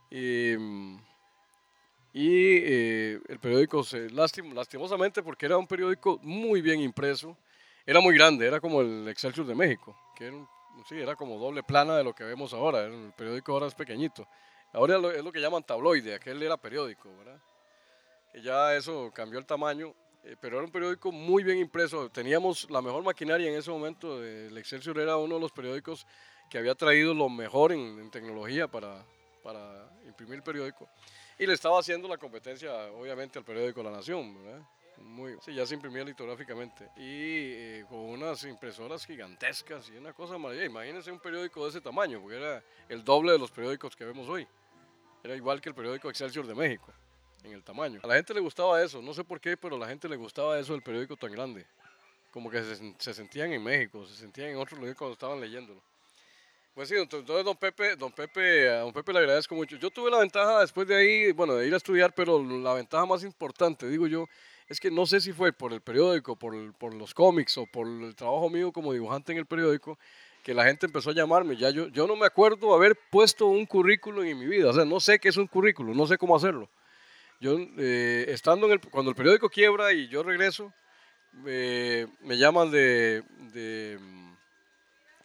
[0.09, 0.97] Y, mm,
[2.13, 7.37] y eh, el periódico, se, lastim- lastimosamente, porque era un periódico muy bien impreso,
[7.85, 10.37] era muy grande, era como el Excelsior de México, que era,
[10.87, 14.27] sí, era como doble plana de lo que vemos ahora, el periódico ahora es pequeñito.
[14.71, 17.39] Ahora es lo que llaman tabloide, aquel era periódico, ¿verdad?
[18.31, 19.95] Que ya eso cambió el tamaño,
[20.29, 22.09] eh, pero era un periódico muy bien impreso.
[22.09, 26.05] Teníamos la mejor maquinaria en ese momento, el Excelsior era uno de los periódicos
[26.49, 29.03] que había traído lo mejor en, en tecnología para,
[29.43, 30.87] para imprimir el periódico.
[31.37, 34.61] Y le estaba haciendo la competencia, obviamente, al periódico La Nación, ¿verdad?
[34.97, 36.89] Muy, sí, ya se imprimía litográficamente.
[36.97, 40.69] Y eh, con unas impresoras gigantescas y una cosa maravillosa.
[40.69, 44.27] Imagínense un periódico de ese tamaño, porque era el doble de los periódicos que vemos
[44.27, 44.45] hoy.
[45.23, 46.91] Era igual que el periódico Excelsior de México,
[47.43, 47.99] en el tamaño.
[48.03, 50.15] A la gente le gustaba eso, no sé por qué, pero a la gente le
[50.15, 51.65] gustaba eso del periódico tan grande.
[52.31, 55.81] Como que se, se sentían en México, se sentían en otros lugares cuando estaban leyéndolo.
[56.79, 59.75] Pues sí, entonces don Pepe, don Pepe, a don Pepe le agradezco mucho.
[59.75, 63.05] Yo tuve la ventaja después de ahí, bueno, de ir a estudiar, pero la ventaja
[63.05, 64.27] más importante, digo yo,
[64.69, 67.85] es que no sé si fue por el periódico, por, por los cómics o por
[67.85, 69.99] el trabajo mío como dibujante en el periódico,
[70.41, 71.57] que la gente empezó a llamarme.
[71.57, 74.85] Ya yo, yo no me acuerdo haber puesto un currículum en mi vida, o sea,
[74.85, 76.69] no sé qué es un currículum, no sé cómo hacerlo.
[77.39, 80.73] Yo, eh, estando en el, cuando el periódico quiebra y yo regreso,
[81.31, 83.23] me llaman de,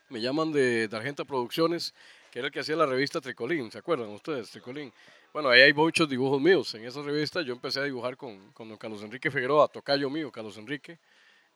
[0.09, 1.92] me llaman de, Argenta Producciones,
[2.31, 4.50] que era el que hacía la revista Tricolín, ¿se acuerdan ustedes?
[4.50, 4.92] Tricolín.
[5.33, 6.72] Bueno, ahí hay muchos dibujos míos.
[6.74, 10.57] En esa revista yo empecé a dibujar con, con Carlos Enrique Figueroa, tocayo mío, Carlos
[10.57, 11.00] Enrique.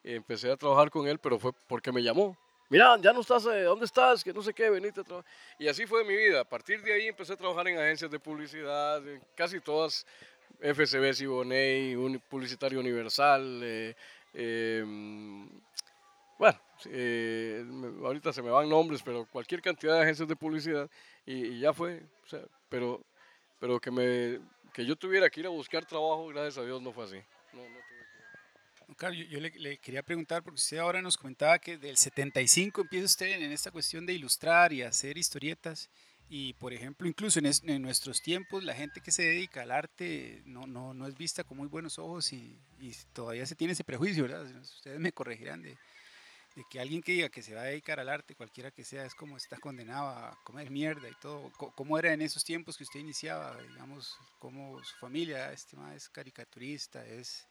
[0.03, 2.37] Empecé a trabajar con él, pero fue porque me llamó.
[2.71, 4.23] Mira, ya no estás, eh, ¿dónde estás?
[4.23, 5.31] Que no sé qué, venite a trabajar.
[5.59, 6.40] Y así fue mi vida.
[6.40, 10.05] A partir de ahí empecé a trabajar en agencias de publicidad, en casi todas,
[10.61, 13.94] FCB, Siboney, Uni- Publicitario Universal, eh,
[14.34, 14.84] eh,
[16.38, 17.64] bueno, eh,
[18.04, 20.88] ahorita se me van nombres, pero cualquier cantidad de agencias de publicidad
[21.26, 23.02] y, y ya fue, o sea, pero,
[23.58, 24.38] pero que, me,
[24.72, 27.16] que yo tuviera que ir a buscar trabajo, gracias a Dios no fue así.
[27.52, 31.58] No, no tuve que- yo, yo le, le quería preguntar, porque usted ahora nos comentaba
[31.58, 35.90] que del 75 empieza usted en esta cuestión de ilustrar y hacer historietas.
[36.31, 39.71] Y, por ejemplo, incluso en, es- en nuestros tiempos, la gente que se dedica al
[39.71, 42.59] arte no, no, no es vista con muy buenos ojos y,
[43.12, 44.45] todavía se tiene ese prejuicio, ¿verdad?
[44.61, 45.77] Ustedes me corregirán de,
[46.71, 49.14] que alguien que diga que se va a dedicar al arte, cualquiera que sea, es
[49.14, 51.51] como está condenado a comer mierda y todo.
[51.77, 53.57] ¿Cómo era en esos tiempos que usted iniciaba?
[53.62, 57.47] Digamos, cómo su familia, este ma es caricaturista, es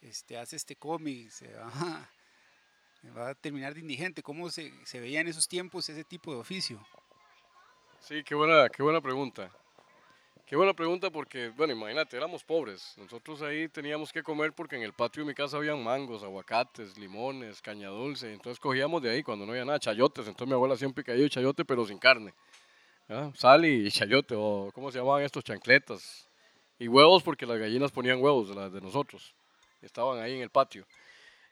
[0.00, 2.08] este, hace este cómic, se va,
[3.16, 4.22] va a terminar de indigente.
[4.22, 6.80] ¿Cómo se, se veía en esos tiempos ese tipo de oficio?
[8.00, 9.50] Sí, qué buena, qué buena pregunta.
[10.46, 12.94] Qué buena pregunta porque, bueno, imagínate, éramos pobres.
[12.96, 16.98] Nosotros ahí teníamos que comer porque en el patio de mi casa habían mangos, aguacates,
[16.98, 18.32] limones, caña dulce.
[18.32, 20.26] Entonces cogíamos de ahí cuando no había nada, chayotes.
[20.26, 22.34] Entonces mi abuela siempre caía de chayote, pero sin carne.
[23.34, 25.44] Sal y chayote, o ¿cómo se llamaban estos?
[25.44, 26.26] Chancletas.
[26.78, 29.34] Y huevos porque las gallinas ponían huevos, de las de nosotros.
[29.82, 30.84] Estaban ahí en el patio.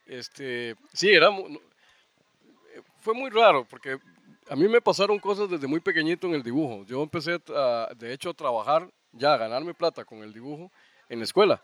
[0.06, 1.46] Este, sí, no-
[2.74, 3.98] eh, fue muy raro porque
[4.48, 6.84] a mí me pasaron cosas desde muy pequeñito en el dibujo.
[6.86, 7.38] Yo empecé,
[7.96, 10.70] de hecho, a trabajar, ya a ganarme plata con el dibujo
[11.08, 11.62] en la escuela.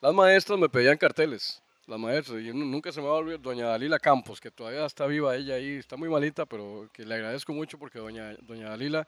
[0.00, 3.40] Las maestras me pedían carteles, las maestras, y nu- nunca se me va a olvidar
[3.40, 7.14] doña Dalila Campos, que todavía está viva ella ahí, está muy malita, pero que le
[7.14, 9.06] agradezco mucho porque doña, doña Dalila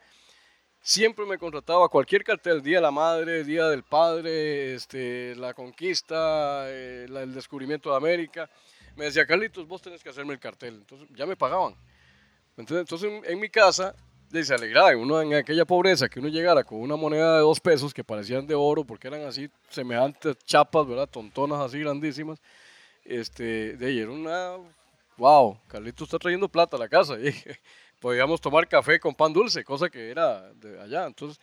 [0.80, 6.64] siempre me contrataba cualquier cartel, Día de la Madre, Día del Padre, este, la conquista,
[6.68, 8.50] eh, el descubrimiento de América.
[8.94, 10.74] Me decía, Carlitos, vos tenés que hacerme el cartel.
[10.74, 11.74] Entonces ya me pagaban.
[12.56, 13.94] Entonces, entonces en, mi casa
[14.30, 17.92] se alegraba uno en aquella pobreza que uno llegara con una moneda de dos pesos
[17.92, 21.08] que parecían de oro porque eran así semejantes chapas, ¿verdad?
[21.08, 22.40] Tontonas así grandísimas.
[23.04, 24.52] Este, de era una,
[25.16, 27.16] wow, Carlitos está trayendo plata a la casa.
[28.00, 31.06] Podíamos tomar café con pan dulce, cosa que era de allá.
[31.06, 31.40] Entonces,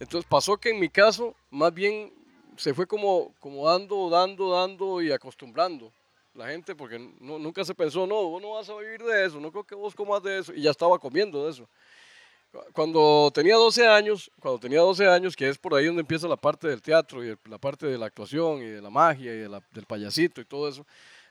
[0.00, 2.12] entonces pasó que en mi caso, más bien
[2.56, 5.92] se fue como, como dando, dando, dando y acostumbrando
[6.38, 9.40] la gente, porque no- nunca se pensó, no, vos no vas a vivir de eso,
[9.40, 11.68] no creo que vos comas de eso, y ya estaba comiendo de eso.
[12.52, 16.28] Cu- Cuando tenía 12 años, cuando tenía 12 años, que es por ahí donde empieza
[16.28, 19.38] la parte del teatro y la parte de la actuación y de la magia y
[19.38, 20.86] de la- del payasito y todo eso,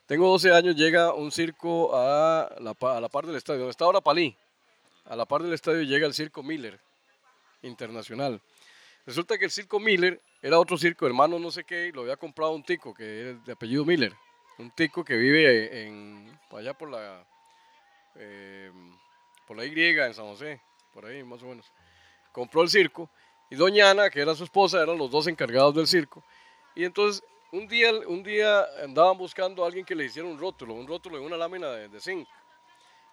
[0.05, 3.85] tengo 12 años, llega un circo a la, a la par del estadio, donde está
[3.85, 4.35] ahora Palí,
[5.05, 6.77] a la par del estadio llega el circo Miller
[7.61, 8.41] Internacional.
[9.05, 12.17] Resulta que el circo Miller era otro circo, hermano no sé qué, y lo había
[12.17, 14.13] comprado un tico que es de apellido Miller.
[14.57, 17.23] Un tico que vive en, allá por la,
[18.15, 18.71] eh,
[19.45, 20.59] por la Y en San José,
[20.93, 21.71] por ahí más o menos.
[22.31, 23.09] Compró el circo
[23.49, 26.23] y doña Ana, que era su esposa, eran los dos encargados del circo.
[26.75, 30.73] Y entonces un día, un día andaban buscando a alguien que le hiciera un rótulo,
[30.73, 32.27] un rótulo de una lámina de, de zinc,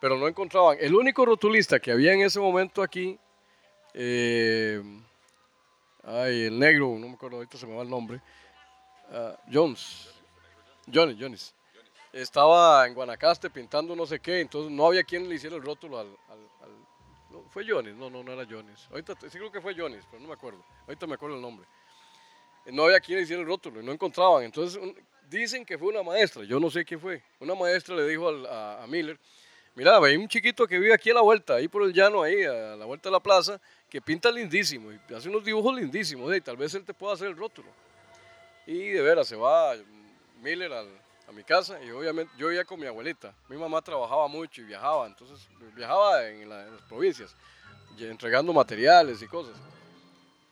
[0.00, 0.76] pero no encontraban.
[0.80, 3.18] El único rotulista que había en ese momento aquí,
[3.94, 4.82] eh,
[6.02, 8.20] ay, el negro, no me acuerdo, ahorita se me va el nombre,
[9.12, 10.13] ah, Jones,
[10.92, 11.54] Johnny, Jones.
[12.12, 15.98] Estaba en Guanacaste pintando no sé qué, entonces no había quien le hiciera el rótulo
[15.98, 16.08] al...
[17.30, 18.86] no, fue Jones, no, no, no era Jones.
[18.90, 20.64] Ahorita sí creo que fue Jones, pero no me acuerdo.
[20.86, 21.66] Ahorita me acuerdo el nombre.
[22.66, 24.44] No había quien le hiciera el rótulo y no encontraban.
[24.44, 24.80] Entonces
[25.28, 27.22] dicen que fue una maestra, yo no sé quién fue.
[27.40, 29.18] Una maestra le dijo al- a, Miller,
[29.74, 32.44] mira, hay un chiquito que vive aquí a la vuelta, ahí por el llano, ahí
[32.44, 36.40] a la vuelta de la plaza, que pinta lindísimo y hace unos dibujos lindísimos, y
[36.40, 37.68] tal vez él te pueda hacer el rótulo.
[38.66, 39.74] Y de veras, se va
[40.40, 43.34] Miller al- a mi casa y obviamente yo vivía con mi abuelita.
[43.48, 47.34] Mi mamá trabajaba mucho y viajaba, entonces viajaba en, la- en las provincias,
[47.98, 49.56] entregando materiales y cosas.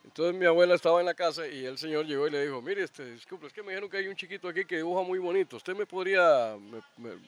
[0.04, 2.82] Entonces mi abuela estaba en la casa y el señor llegó y le dijo, mire,
[2.82, 5.56] este, disculpe, es que me dijeron que hay un chiquito aquí que dibuja muy bonito.
[5.56, 7.18] ¿Usted me podría, me- me-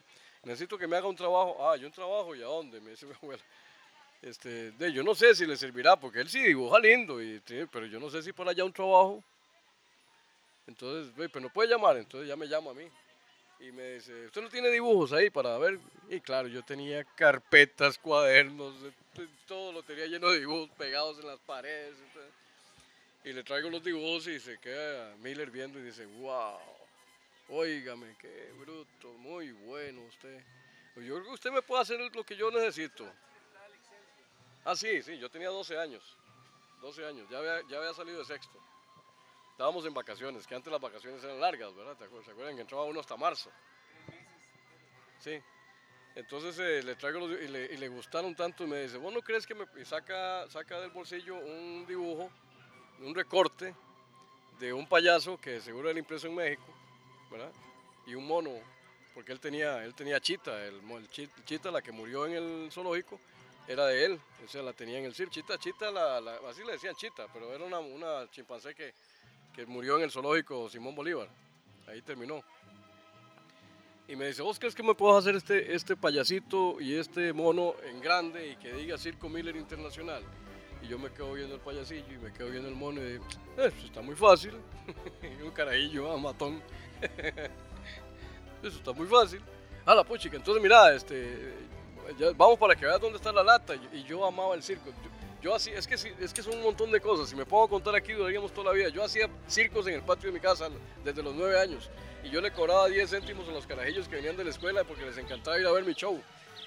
[0.42, 1.56] necesito que me haga un trabajo?
[1.68, 2.80] Ah, yo un trabajo, ¿y a dónde?
[2.80, 3.42] Me dice mi abuela.
[4.20, 7.40] Este, de, yo no sé si le servirá, porque él sí dibuja lindo, y,
[7.70, 9.22] pero yo no sé si para allá un trabajo.
[10.66, 12.88] Entonces, ve, pero no puede llamar, entonces ya me llama a mí.
[13.60, 15.78] Y me dice, ¿usted no tiene dibujos ahí para ver?
[16.08, 18.90] Y claro, yo tenía carpetas, cuadernos, de-
[19.22, 21.94] de- todo lo tenía lleno de dibujos pegados en las paredes.
[23.24, 26.58] y le traigo los dibujos y se queda Miller viendo y dice, wow,
[27.48, 30.42] óigame, qué bruto, muy bueno usted.
[30.96, 33.10] Yo creo que usted me puede hacer lo que yo necesito.
[34.64, 36.02] Ah, sí, sí, yo tenía 12 años.
[36.82, 38.58] 12 años, ya había, ya había salido de sexto.
[39.54, 41.96] Estábamos en vacaciones, que antes las vacaciones eran largas, ¿verdad?
[41.96, 43.52] ¿Se acuerdan que entraba uno hasta marzo?
[45.20, 45.40] Sí.
[46.16, 49.14] Entonces eh, le traigo los, y, le, y le gustaron tanto y me dice, ¿vos
[49.14, 52.28] no crees que me y saca, saca del bolsillo un dibujo,
[52.98, 53.72] un recorte
[54.58, 56.66] de un payaso que seguro era impreso en México,
[57.30, 57.52] ¿verdad?
[58.06, 58.50] Y un mono,
[59.14, 62.72] porque él tenía, él tenía Chita, el, el chi- Chita, la que murió en el
[62.72, 63.20] zoológico,
[63.68, 65.32] era de él, o sea, la tenía en el circo.
[65.32, 68.92] Chita, Chita, así le decían Chita, pero era una, una chimpancé que,
[69.54, 71.28] que murió en el zoológico Simón Bolívar.
[71.86, 72.42] Ahí terminó.
[74.06, 77.74] Y me dice, ¿vos crees que me puedo hacer este, este payasito y este mono
[77.84, 80.22] en grande y que diga Circo Miller Internacional?
[80.82, 83.24] Y yo me quedo viendo el payasillo y me quedo viendo el mono y digo,
[83.56, 84.52] eso está muy fácil.
[85.42, 86.62] Un carajillo, matón.
[88.62, 89.40] eso está muy fácil.
[89.86, 91.54] Ah, la puchica, entonces mira, este,
[92.36, 93.74] vamos para que veas dónde está la lata.
[93.92, 94.90] Y yo amaba el circo.
[95.44, 97.28] Yo, así, es que, es que son un montón de cosas.
[97.28, 98.88] Si me puedo contar aquí, duraríamos toda la vida.
[98.88, 100.70] Yo hacía circos en el patio de mi casa
[101.04, 101.90] desde los nueve años.
[102.22, 105.04] Y yo le cobraba 10 céntimos a los carajillos que venían de la escuela porque
[105.04, 106.18] les encantaba ir a ver mi show.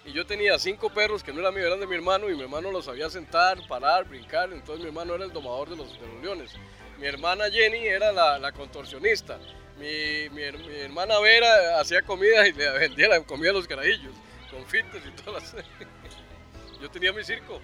[0.06, 2.30] Y yo tenía cinco perros que no eran míos, eran de mi hermano.
[2.30, 4.54] Y mi hermano los sabía sentar, parar, brincar.
[4.54, 6.54] Entonces mi hermano era el domador de los, de los leones.
[7.00, 9.40] Mi hermana Jenny era la, la contorsionista.
[9.80, 14.13] Mi, mi mi hermana Vera hacía comida y le vendía la comida a los carajillos.
[14.52, 15.66] Confites y todas las...
[16.80, 17.60] Yo tenía mi circo.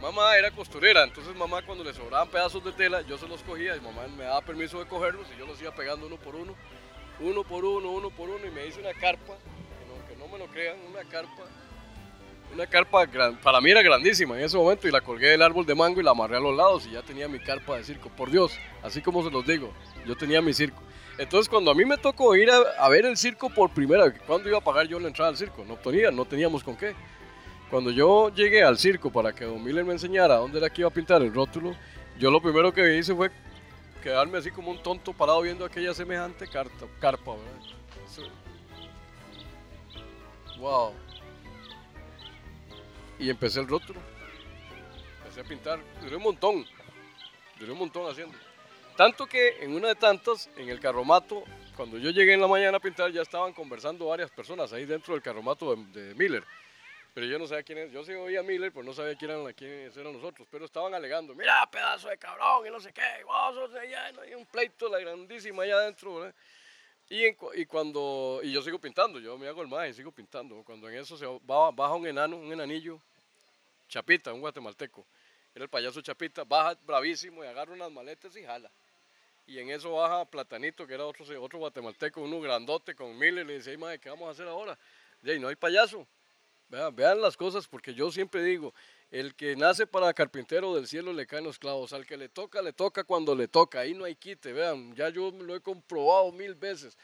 [0.00, 3.74] Mamá era costurera, entonces mamá cuando le sobraban pedazos de tela, yo se los cogía
[3.74, 6.54] y mamá me daba permiso de cogerlos y yo los iba pegando uno por uno,
[7.18, 10.28] uno por uno, uno por uno y me hice una carpa, que no, que no
[10.28, 11.42] me lo crean, una carpa,
[12.54, 13.08] una carpa
[13.42, 16.04] para mí era grandísima en ese momento y la colgué del árbol de mango y
[16.04, 18.52] la amarré a los lados y ya tenía mi carpa de circo, por Dios,
[18.84, 19.72] así como se los digo,
[20.06, 20.80] yo tenía mi circo.
[21.18, 24.14] Entonces cuando a mí me tocó ir a, a ver el circo por primera vez,
[24.24, 25.64] ¿cuándo iba a pagar yo la entrada al circo?
[25.64, 26.94] No tenía, no teníamos con qué.
[27.70, 30.88] Cuando yo llegué al circo para que Don Miller me enseñara dónde era que iba
[30.88, 31.76] a pintar el rótulo,
[32.18, 33.30] yo lo primero que hice fue
[34.02, 38.32] quedarme así como un tonto parado viendo aquella semejante carta, carpa, ¿verdad?
[40.58, 40.92] Wow.
[43.18, 44.00] Y empecé el rótulo.
[45.18, 45.78] Empecé a pintar.
[46.00, 46.64] Duré un montón.
[47.58, 48.36] Duré un montón haciendo.
[48.96, 51.44] Tanto que en una de tantas, en el carromato,
[51.76, 55.14] cuando yo llegué en la mañana a pintar, ya estaban conversando varias personas ahí dentro
[55.14, 56.44] del carromato de, de Miller.
[57.18, 57.90] Pero yo no sabía quién es.
[57.90, 60.46] Yo sí oía a Miller, pero no sabía quién eran, quiénes eran nosotros.
[60.52, 64.12] Pero estaban alegando, mira, pedazo de cabrón, y no sé qué, y vos sos allá,
[64.30, 66.34] y un pleito, la grandísima allá adentro, ¿verdad?
[67.10, 70.62] Y, cuando, y yo sigo pintando, yo me hago el más y sigo pintando.
[70.62, 73.00] Cuando en eso se baja un enano, un enanillo,
[73.88, 75.04] Chapita, un guatemalteco.
[75.56, 78.70] Era el payaso Chapita, baja bravísimo y agarra unas maletas y jala.
[79.44, 83.48] Y en eso baja Platanito, que era otro, otro guatemalteco, uno grandote con Miller, y
[83.48, 84.78] le dice, "Ey, mae, ¿qué vamos a hacer ahora?
[85.24, 86.06] Y no hay payaso.
[86.68, 88.74] Vean, vean las cosas, porque yo siempre digo,
[89.10, 91.92] el que nace para carpintero del cielo le caen los clavos.
[91.92, 93.80] Al que le toca, le toca cuando le toca.
[93.80, 96.96] Ahí no hay quite, vean, ya yo lo he comprobado mil veces.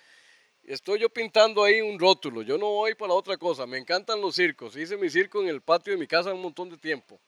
[0.63, 3.67] Estoy yo pintando ahí un rótulo, yo no voy para otra cosa.
[3.67, 4.77] Me encantan los circos.
[4.77, 7.21] Hice mi circo en el patio de mi casa un montón de tiempo.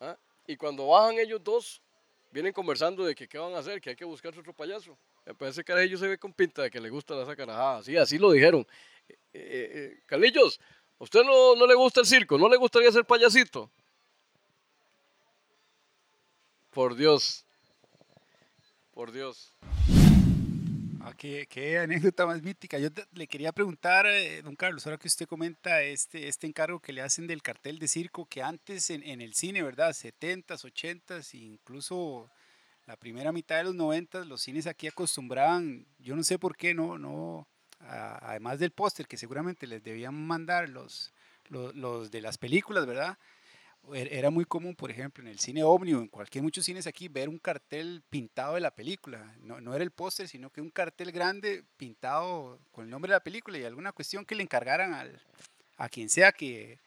[0.00, 0.16] ¿ah?
[0.46, 1.82] Y cuando bajan ellos dos,
[2.30, 4.96] vienen conversando de que qué van a hacer, que hay que buscar otro payaso.
[5.38, 7.82] Parece que ellos se ve con pinta de que le gusta la sacarajada.
[7.82, 8.66] Sí, así lo dijeron.
[9.08, 10.00] Eh, eh, eh,
[11.02, 12.38] ¿usted no, no le gusta el circo?
[12.38, 13.70] ¿No le gustaría ser payasito?
[16.70, 17.44] Por Dios.
[18.94, 19.52] Por Dios.
[21.00, 22.78] Ah, qué, anécdota más mítica.
[22.78, 26.92] Yo le quería preguntar, eh, don Carlos, ahora que usted comenta este, este encargo que
[26.92, 29.90] le hacen del cartel de circo, que antes en, en el cine, ¿verdad?
[29.90, 32.30] 70s, 80s, incluso
[32.86, 36.72] la primera mitad de los 90 los cines aquí acostumbraban, yo no sé por qué,
[36.72, 37.48] no, no,
[37.88, 41.12] además del póster que seguramente les debían mandar los,
[41.48, 43.18] los, de las películas, ¿verdad?
[43.92, 47.08] Er, era muy común, por ejemplo, en el cine o en cualquier muchos cines aquí,
[47.08, 49.34] ver un cartel pintado de la película.
[49.40, 53.16] No, no era el póster, sino que un cartel grande pintado con el nombre de
[53.16, 55.20] la película y alguna cuestión que le encargaran al,
[55.76, 56.78] a quien sea que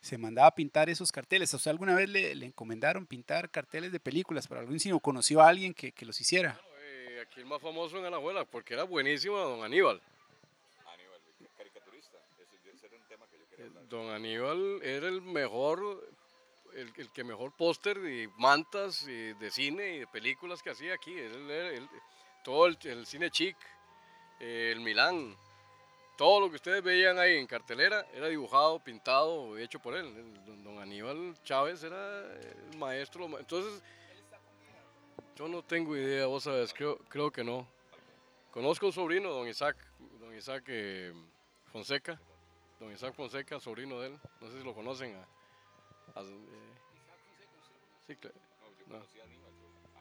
[0.00, 1.54] se mandaba a pintar esos carteles.
[1.54, 5.00] ¿A usted alguna vez le, le encomendaron pintar carteles de películas para algún cine o
[5.00, 6.60] conoció a alguien que, que los hiciera?
[6.80, 9.62] Eh, aquí el más famoso en Alajuela, porque era buenísimo, don.
[9.62, 10.02] Aníbal,
[11.56, 12.18] caricaturista.
[12.40, 13.51] Ese, era un tema que yo quería hablar.
[13.88, 16.02] Don Aníbal era el mejor
[16.74, 21.14] el, que mejor póster y mantas y de cine y de películas que hacía aquí.
[22.44, 23.56] todo el, cine chic,
[24.40, 25.36] el Milán,
[26.16, 30.34] todo lo que ustedes veían ahí en cartelera era dibujado, pintado, hecho por él.
[30.44, 32.32] don, Aníbal Chávez era
[32.70, 33.26] el maestro.
[33.38, 33.82] Entonces,
[35.36, 37.66] yo no tengo idea, vos sabes, creo, creo que no.
[38.50, 39.76] Conozco un sobrino, don Isaac,
[40.20, 41.12] don Isaac eh,
[41.72, 42.20] Fonseca,
[42.82, 45.10] don Isaac Fonseca, sobrino de él, no sé si lo conocen.
[45.10, 45.24] Eh,
[48.06, 48.36] sí, claro.
[48.88, 49.52] No, yo a Aníbal.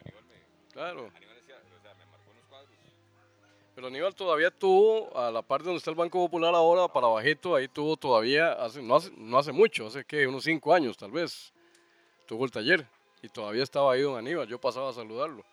[0.04, 1.12] Aníbal me, claro.
[1.16, 2.76] Aníbal decía, o sea, me marcó unos cuadros.
[3.76, 7.56] Pero Aníbal todavía tuvo, a la parte donde está el Banco Popular ahora, para bajito,
[7.56, 11.12] ahí tuvo todavía, hace, no, hace, no hace mucho, hace que unos cinco años tal
[11.12, 11.54] vez,
[12.26, 12.86] tuvo el taller
[13.22, 15.46] y todavía estaba ahí don Aníbal, yo pasaba a saludarlo.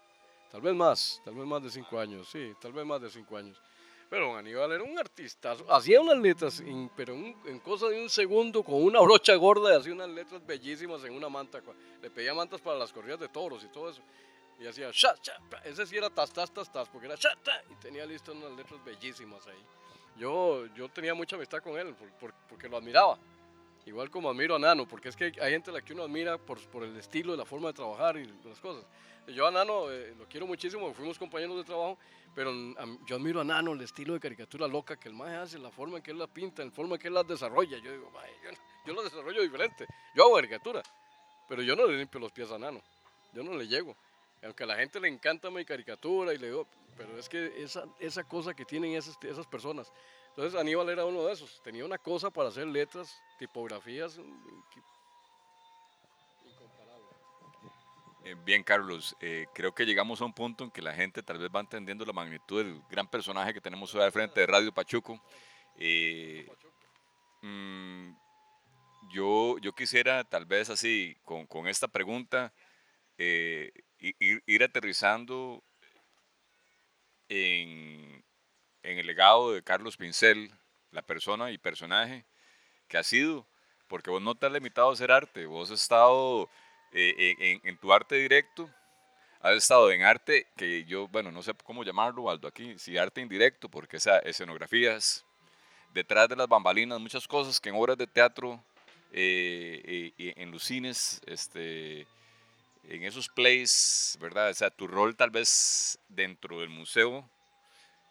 [0.51, 3.37] Tal vez más, tal vez más de cinco años, sí, tal vez más de cinco
[3.37, 3.61] años.
[4.09, 6.63] Pero Aníbal era un artista, hacía unas letras,
[6.97, 11.13] pero en cosa de un segundo, con una brocha gorda, hacía unas letras bellísimas en
[11.13, 11.61] una manta.
[12.01, 14.01] Le pedía mantas para las corridas de toros y todo eso.
[14.59, 15.35] Y hacía, cha, cha,
[15.65, 18.53] ese sí era tas, tas, tas, tas, porque era cha, cha, y tenía listas unas
[18.53, 19.63] letras bellísimas ahí.
[20.17, 21.95] Yo, yo tenía mucha amistad con él,
[22.49, 23.19] porque lo admiraba.
[23.87, 26.39] Igual como admiro a Nano, porque es que hay gente a la que uno admira
[26.39, 28.85] por, por el estilo, la forma de trabajar y las cosas.
[29.29, 31.99] Yo a Nano eh, lo quiero muchísimo, fuimos compañeros de trabajo,
[32.35, 32.53] pero
[33.07, 35.99] yo admiro a Nano, el estilo de caricatura loca que el más hace, la forma
[35.99, 37.79] en que él la pinta, la forma en que él la desarrolla.
[37.79, 38.11] Yo digo,
[38.45, 38.51] yo,
[38.87, 39.87] yo lo desarrollo diferente.
[40.15, 40.83] Yo hago caricatura,
[41.49, 42.81] pero yo no le limpio los pies a Nano.
[43.33, 43.97] Yo no le llego.
[44.43, 46.67] Aunque a la gente le encanta mi caricatura y le digo,
[46.97, 49.93] pero es que esa, esa cosa que tienen esas, esas personas.
[50.39, 51.61] Entonces Aníbal era uno de esos.
[51.65, 54.21] Tenía una cosa para hacer letras, tipografías
[58.25, 61.39] Eh, bien, Carlos, eh, creo que llegamos a un punto en que la gente tal
[61.39, 64.73] vez va entendiendo la magnitud del gran personaje que tenemos hoy al frente de Radio
[64.73, 65.21] Pachuco.
[65.77, 66.47] Eh,
[67.43, 68.13] mm,
[69.13, 72.53] yo, yo quisiera tal vez así, con, con esta pregunta,
[73.17, 73.73] ir,
[74.47, 75.65] ir, aterrizando
[77.29, 78.23] en,
[78.89, 80.51] en el legado de Carlos Pincel,
[80.93, 82.25] la persona y personaje
[82.89, 83.47] que ha sido,
[83.87, 86.49] porque vos no te has limitado a hacer arte, vos has estado
[86.93, 88.71] eh, en, tu arte directo,
[89.41, 93.21] has estado en arte que yo, bueno, no sé cómo llamarlo, Aldo, aquí, si arte
[93.21, 95.23] indirecto, porque esa escenografías,
[95.93, 98.65] detrás de las bambalinas, muchas cosas que en obras de teatro,
[99.13, 102.07] eh, eh, en los cines, este,
[102.85, 104.49] en esos plays, ¿verdad?
[104.49, 107.29] O sea, tu rol tal vez dentro del museo,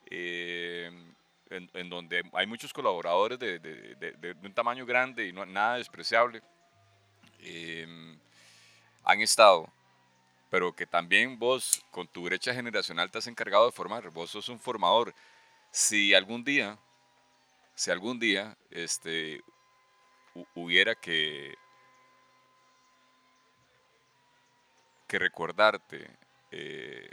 [0.09, 6.41] en, donde hay muchos colaboradores de, un tamaño grande y no, nada despreciable
[9.07, 9.71] han estado,
[10.49, 14.49] pero que también vos con tu brecha generacional te has encargado de formar, vos sos
[14.49, 15.15] un formador.
[15.71, 16.77] Si algún día,
[17.73, 19.41] si algún día este,
[20.55, 21.55] hubiera que,
[25.07, 26.09] que recordarte
[26.51, 27.09] eh,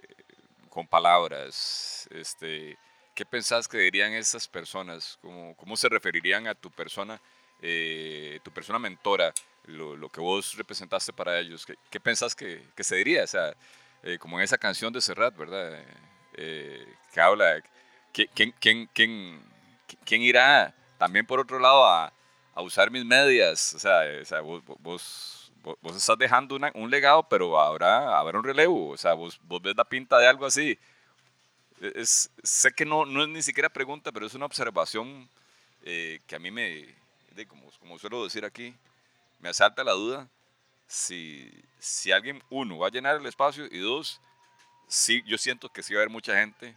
[0.68, 2.76] con palabras, este,
[3.14, 5.18] ¿qué pensás que dirían esas personas?
[5.22, 7.20] ¿Cómo, cómo se referirían a tu persona,
[7.62, 9.32] eh, tu persona mentora?
[9.66, 11.64] lo, lo, que vos representaste para ellos.
[11.64, 13.24] ¿Qué, qué pensás que, que, se diría?
[13.24, 13.54] O sea,
[14.02, 15.82] eh, como en esa canción de Serrat, ¿verdad?
[16.34, 17.62] Eh, que habla,
[18.12, 19.42] ¿quién, quién, quién,
[20.04, 22.12] quién, irá también por otro lado a,
[22.54, 23.74] a usar mis medias.
[23.74, 28.44] O sea, o sea vos, vos, vos, estás dejando un legado, pero habrá, habrá un
[28.44, 28.90] relevo.
[28.90, 30.78] O sea, vos, vos ves la pinta de algo así.
[31.80, 35.28] Es, sé que no, no es ni siquiera pregunta, pero es una observación
[35.82, 36.86] eh, que a mí me,
[37.32, 38.74] de, como, como suelo decir aquí,
[39.40, 40.28] me asalta la duda
[40.86, 44.20] si, si alguien, uno, va a llenar el espacio y dos,
[44.86, 46.76] sí, yo siento que sí va a haber mucha gente.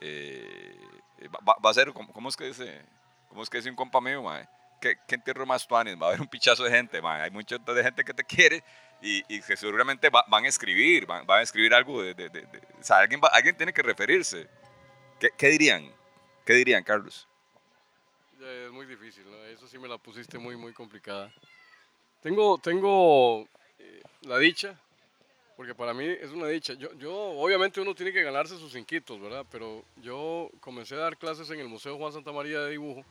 [0.00, 0.76] Eh,
[1.46, 2.82] va, va, a ser, ¿cómo, es que dice?
[3.28, 4.24] ¿Cómo es que dice un compa mío?
[4.80, 5.96] ¿Qué, qué entierro más tuanes?
[6.00, 7.22] Va a haber un pichazo de gente, mae.
[7.22, 8.64] Hay mucha de gente que te quiere
[9.02, 12.14] y, y que seguramente van a escribir, van, a escribir algo de...
[12.14, 12.40] de, de,
[12.80, 14.48] o sea, alguien, alguien tiene que referirse.
[15.18, 15.92] ¿Qué, ¿Qué, dirían?
[16.44, 17.28] ¿Qué dirían, Carlos?
[18.40, 19.36] Es muy difícil, ¿no?
[19.44, 21.32] Eso sí me la pusiste muy, muy complicada.
[22.22, 23.48] Tengo, tengo
[23.78, 24.78] eh, la dicha
[25.56, 26.74] porque para mí es una dicha.
[26.74, 29.46] Yo, yo, obviamente uno tiene que ganarse sus inquitos, ¿verdad?
[29.50, 33.04] Pero yo comencé a dar clases en el Museo Juan Santa María de Dibujo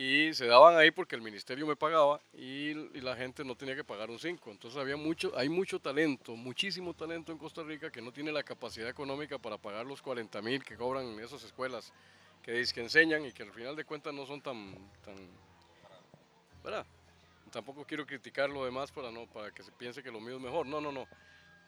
[0.00, 3.82] y se daban ahí porque el ministerio me pagaba y, la gente no tenía que
[3.82, 4.48] pagar un 5.
[4.52, 8.44] Entonces había mucho, hay mucho talento, muchísimo talento en Costa Rica que no tiene la
[8.44, 11.92] capacidad económica para pagar los 40 mil que cobran en esas escuelas
[12.44, 14.72] que, que enseñan y que al final de cuentas no son tan,
[15.04, 15.16] tan
[16.62, 16.86] ¿verdad?
[17.50, 20.40] Tampoco quiero criticar lo demás para, no, para que se piense que lo mío es
[20.40, 20.64] mejor.
[20.64, 21.08] No, no, no.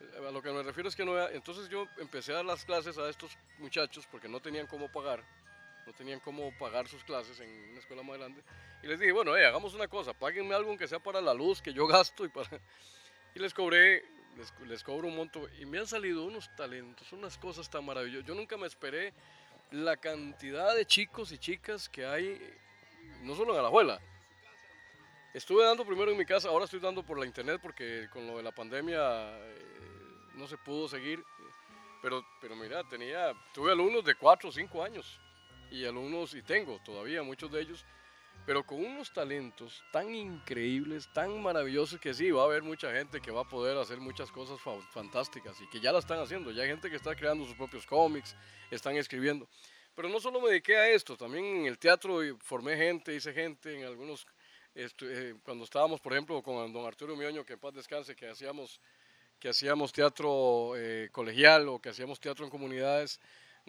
[0.00, 1.18] Eh, a lo que me refiero es que no...
[1.30, 5.24] Entonces yo empecé a dar las clases a estos muchachos porque no tenían cómo pagar,
[5.86, 8.42] no tenían cómo pagar sus clases en una escuela más grande.
[8.82, 11.60] Y les dije, bueno, eh, hagamos una cosa, páguenme algo que sea para la luz
[11.60, 14.04] que yo gasto y les cobré,
[14.36, 18.26] les, les cobro un monto y me han salido unos talentos, unas cosas tan maravillosas.
[18.26, 19.12] Yo nunca me esperé
[19.70, 22.40] la cantidad de chicos y chicas que hay,
[23.22, 24.00] no solo en Alajuela,
[25.32, 28.38] Estuve dando primero en mi casa, ahora estoy dando por la internet porque con lo
[28.38, 28.98] de la pandemia
[29.38, 29.54] eh,
[30.34, 31.22] no se pudo seguir.
[32.02, 35.20] Pero, pero mira, tenía, tuve alumnos de 4 o 5 años
[35.70, 37.84] y alumnos, y tengo todavía muchos de ellos,
[38.46, 43.20] pero con unos talentos tan increíbles, tan maravillosos que sí, va a haber mucha gente
[43.20, 44.58] que va a poder hacer muchas cosas
[44.90, 46.50] fantásticas y que ya la están haciendo.
[46.50, 48.34] Ya hay gente que está creando sus propios cómics,
[48.70, 49.48] están escribiendo.
[49.94, 53.78] Pero no solo me dediqué a esto, también en el teatro formé gente, hice gente
[53.78, 54.26] en algunos
[54.74, 58.80] eh, cuando estábamos, por ejemplo, con don Arturo Mioño, que en paz descanse, que hacíamos,
[59.38, 63.20] que hacíamos teatro eh, colegial o que hacíamos teatro en comunidades,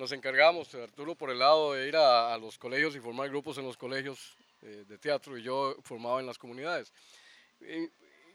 [0.02, 3.66] nos encargamos, Arturo por el lado de ir a, los colegios y formar grupos en
[3.66, 4.34] los colegios
[4.64, 6.91] eh, de teatro y yo formaba en las comunidades.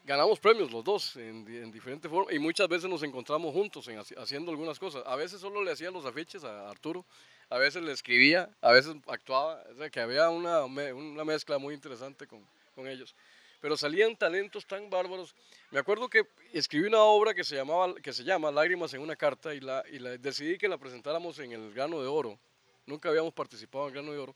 [0.04, 3.98] ganamos premios los dos en, en, diferentes formas y muchas veces nos encontramos juntos en,
[3.98, 5.02] haciendo algunas cosas.
[5.06, 7.04] A veces solo le hacía los afiches a Arturo,
[7.50, 11.74] a veces le escribía, a veces actuaba, o sea que había una, una mezcla muy
[11.74, 12.46] interesante con,
[12.76, 13.12] con ellos.
[13.60, 15.34] Pero salían talentos tan bárbaros.
[15.70, 19.16] Me acuerdo que escribí una obra que se, llamaba, que se llama Lágrimas en una
[19.16, 22.38] carta y, la, y la, decidí que la presentáramos en el Grano de Oro.
[22.86, 24.34] Nunca habíamos participado en el Grano de Oro.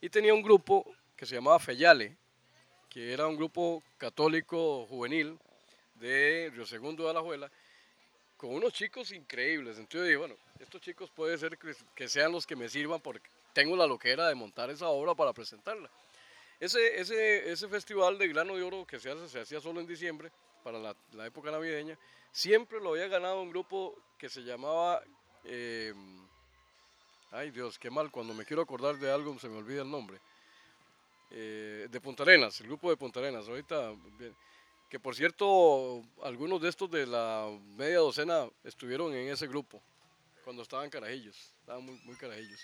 [0.00, 0.84] Y tenía un grupo
[1.16, 2.16] que se llamaba Feyale,
[2.88, 5.38] que era un grupo católico juvenil
[5.94, 7.50] de Río Segundo de Alajuela,
[8.36, 9.78] con unos chicos increíbles.
[9.78, 13.00] Entonces yo dije, bueno, estos chicos puede ser que, que sean los que me sirvan
[13.00, 15.88] porque tengo la loquera de montar esa obra para presentarla.
[16.60, 19.86] Ese, ese, ese festival de grano de oro que se hace, se hacía solo en
[19.86, 20.30] diciembre,
[20.62, 21.98] para la, la época navideña,
[22.32, 25.02] siempre lo había ganado un grupo que se llamaba...
[25.44, 26.26] Em,
[27.30, 30.18] ay Dios, qué mal, cuando me quiero acordar de algo se me olvida el nombre.
[31.30, 33.48] Eh, de Punta Arenas, el grupo de Punta Arenas.
[33.48, 33.92] Ahorita,
[34.88, 39.82] que por cierto, algunos de estos de la media docena estuvieron en ese grupo
[40.44, 42.60] cuando estaban carajillos, estaban muy, carajillos.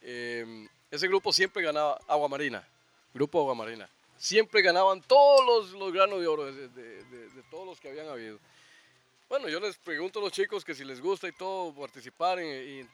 [0.00, 2.66] Em, ese grupo siempre ganaba agua marina.
[3.12, 3.88] Grupo Agua Marina.
[4.16, 8.38] Siempre ganaban todos los, los granos de oro de, todos los que habían habido.
[9.28, 12.86] Bueno, yo les pregunto a los chicos que si les gusta y todo participar y,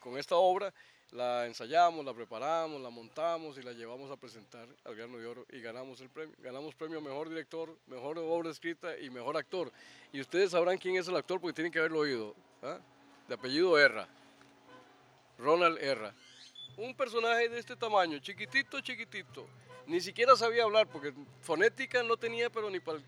[0.00, 0.72] con esta obra,
[1.12, 5.46] la ensayamos, la preparamos, la montamos y la llevamos a presentar al Grano de Oro
[5.50, 6.34] y ganamos el premio.
[6.38, 9.72] Ganamos premio Mejor Director, Mejor Obra Escrita y Mejor Actor.
[10.12, 12.34] Y ustedes sabrán quién es el actor porque tienen que haberlo oído.
[12.62, 12.78] ¿ah?
[13.28, 14.08] De apellido Erra.
[15.38, 16.14] Ronald Erra
[16.76, 19.46] un personaje de este tamaño, chiquitito, chiquitito.
[19.86, 22.98] Ni siquiera sabía hablar porque fonética no tenía, pero ni para...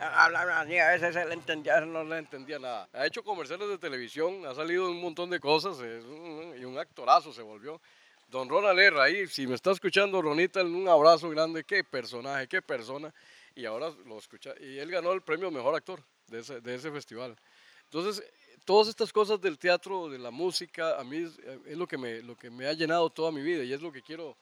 [0.00, 2.88] Hablar así, a veces él entendía, no le entendía nada.
[2.92, 7.42] Ha hecho comerciales de televisión, ha salido un montón de cosas y un actorazo se
[7.42, 7.80] volvió.
[8.28, 12.60] Don Ronald Herra, ahí, si me está escuchando, Ronita, un abrazo grande, qué personaje, qué
[12.60, 13.14] persona.
[13.54, 16.90] Y ahora lo escucha, y él ganó el premio Mejor Actor de ese, de ese
[16.90, 17.36] festival.
[17.84, 18.24] Entonces,
[18.64, 22.36] todas estas cosas del teatro, de la música, a mí es, lo, que me, lo
[22.36, 24.36] que me ha llenado toda mi vida y es lo que quiero.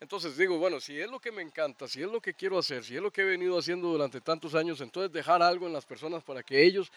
[0.00, 2.84] Entonces digo, bueno, si es lo que me encanta, si es lo que quiero hacer,
[2.84, 5.84] si es lo que he venido haciendo durante tantos años, entonces dejar algo en las
[5.84, 6.92] personas para que ellos,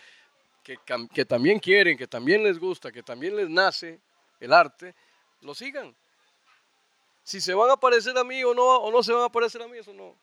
[0.64, 0.78] que,
[1.12, 4.00] que también quieren, que también les gusta, que también les nace
[4.40, 4.94] el arte,
[5.42, 5.96] lo sigan.
[7.24, 9.62] Si se van a parecer a mí o no, o no se van a parecer
[9.64, 10.16] a mí, eso no.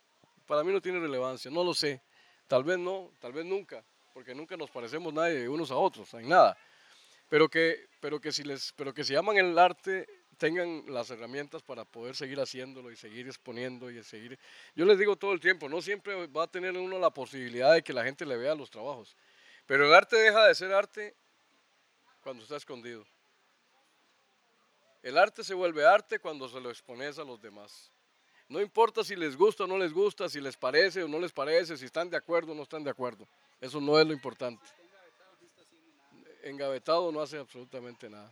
[0.47, 2.01] Para mí no tiene relevancia, no lo sé.
[2.47, 3.85] Tal vez no, tal vez nunca,
[4.19, 6.59] porque nunca nos parecemos nadie unos a otros, en nada.
[7.29, 11.63] Pero que, pero que si les, pero que si aman el arte, tengan las herramientas
[11.63, 14.37] para poder seguir haciéndolo y seguir exponiendo y seguir.
[14.75, 17.85] Yo les digo todo el tiempo, no siempre va a tener uno la posibilidad de
[17.85, 19.17] que la gente le vea los trabajos,
[19.69, 21.15] pero el arte deja de ser arte
[22.21, 23.07] cuando está escondido.
[25.01, 27.93] El arte se vuelve arte cuando se lo expones a los demás.
[28.49, 31.31] No importa si les gusta o no les gusta, si les parece o no les
[31.31, 33.25] parece, si están de acuerdo o no están de acuerdo.
[33.61, 34.65] Eso no es lo importante.
[36.43, 38.31] Engavetado no hace absolutamente nada.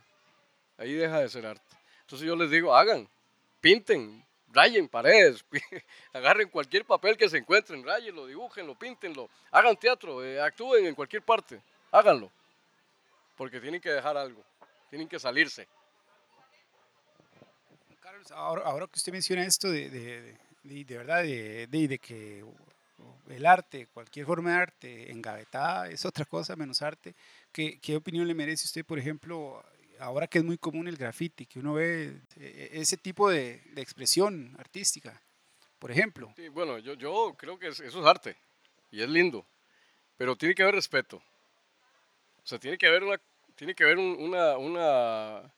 [0.77, 1.75] Ahí deja de ser arte.
[2.01, 3.07] Entonces yo les digo, hagan,
[3.59, 5.43] pinten, rayen paredes,
[6.13, 11.21] agarren cualquier papel que se encuentren, rayenlo, dibújenlo, píntenlo, hagan teatro, eh, actúen en cualquier
[11.21, 11.61] parte,
[11.91, 12.31] háganlo,
[13.35, 14.41] porque tienen que dejar algo,
[14.89, 15.67] tienen que salirse.
[17.99, 22.43] Carlos, ahora, que usted menciona esto de, de, de, verdad, de, de, que
[23.29, 27.15] el arte, cualquier forma de arte engavetada es otra cosa menos arte,
[27.51, 29.63] ¿qué, qué opinión le merece usted, por ejemplo,
[29.99, 34.55] ahora que es muy común el graffiti, que uno ve eh, ese tipo de, expresión
[34.57, 35.21] artística,
[35.79, 36.33] por ejemplo.
[36.35, 38.35] Sí, bueno, yo, yo creo que eso es arte
[38.91, 39.45] y es lindo,
[40.17, 41.17] pero tiene que haber respeto.
[41.17, 43.19] O sea, tiene que haber una,
[43.55, 45.53] tiene que haber una, una,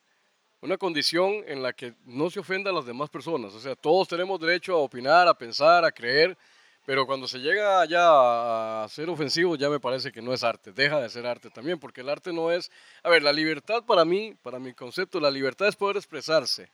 [0.61, 3.53] una condición en la que no se ofenda a las demás personas.
[3.53, 6.35] O sea, todos tenemos derecho a opinar, a pensar, a creer
[6.89, 10.71] pero cuando se llega ya a ser ofensivo, ya me parece que no es arte,
[10.71, 12.71] deja de ser arte también, porque el arte no es...
[13.03, 16.71] A ver, la libertad para mí, para mi concepto, la libertad es poder expresarse,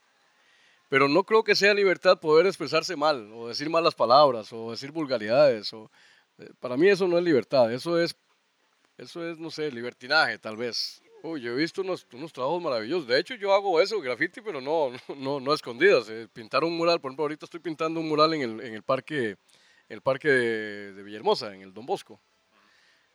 [0.87, 4.89] pero no creo que sea libertad poder expresarse mal, o decir malas palabras, o decir
[4.93, 5.73] vulgaridades.
[5.73, 5.91] O,
[6.37, 8.15] eh, para mí eso no es libertad, eso es,
[8.97, 11.03] eso es, no sé, libertinaje tal vez.
[11.23, 13.05] Uy, yo he visto unos, unos trabajos maravillosos.
[13.05, 16.07] De hecho, yo hago eso, graffiti, pero no, no, no escondidas.
[16.07, 18.83] Eh, pintar un mural, por ejemplo, ahorita estoy pintando un mural en el, en el
[18.83, 19.35] parque
[19.89, 22.19] el parque de, Villahermosa, en el Don Bosco.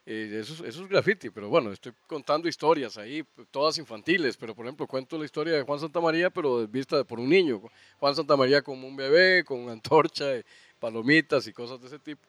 [0.06, 4.86] Eh, eso, es graffiti, pero bueno, estoy contando historias ahí, todas infantiles, pero por ejemplo
[4.86, 7.60] cuento la historia de Juan Santa María, pero vista por un niño.
[7.98, 10.44] Juan Santa María como un bebé, con antorcha, y
[10.78, 12.26] palomitas y cosas de ese tipo.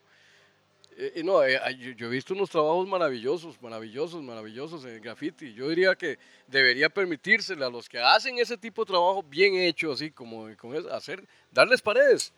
[0.96, 1.58] Eh, y no, eh,
[1.96, 5.54] yo, he visto unos trabajos maravillosos, maravillosos, maravillosos en graffiti.
[5.54, 9.92] Yo diría que debería permitírsele a los que hacen ese tipo de trabajo bien hecho,
[9.92, 12.32] así como con hacer, darles paredes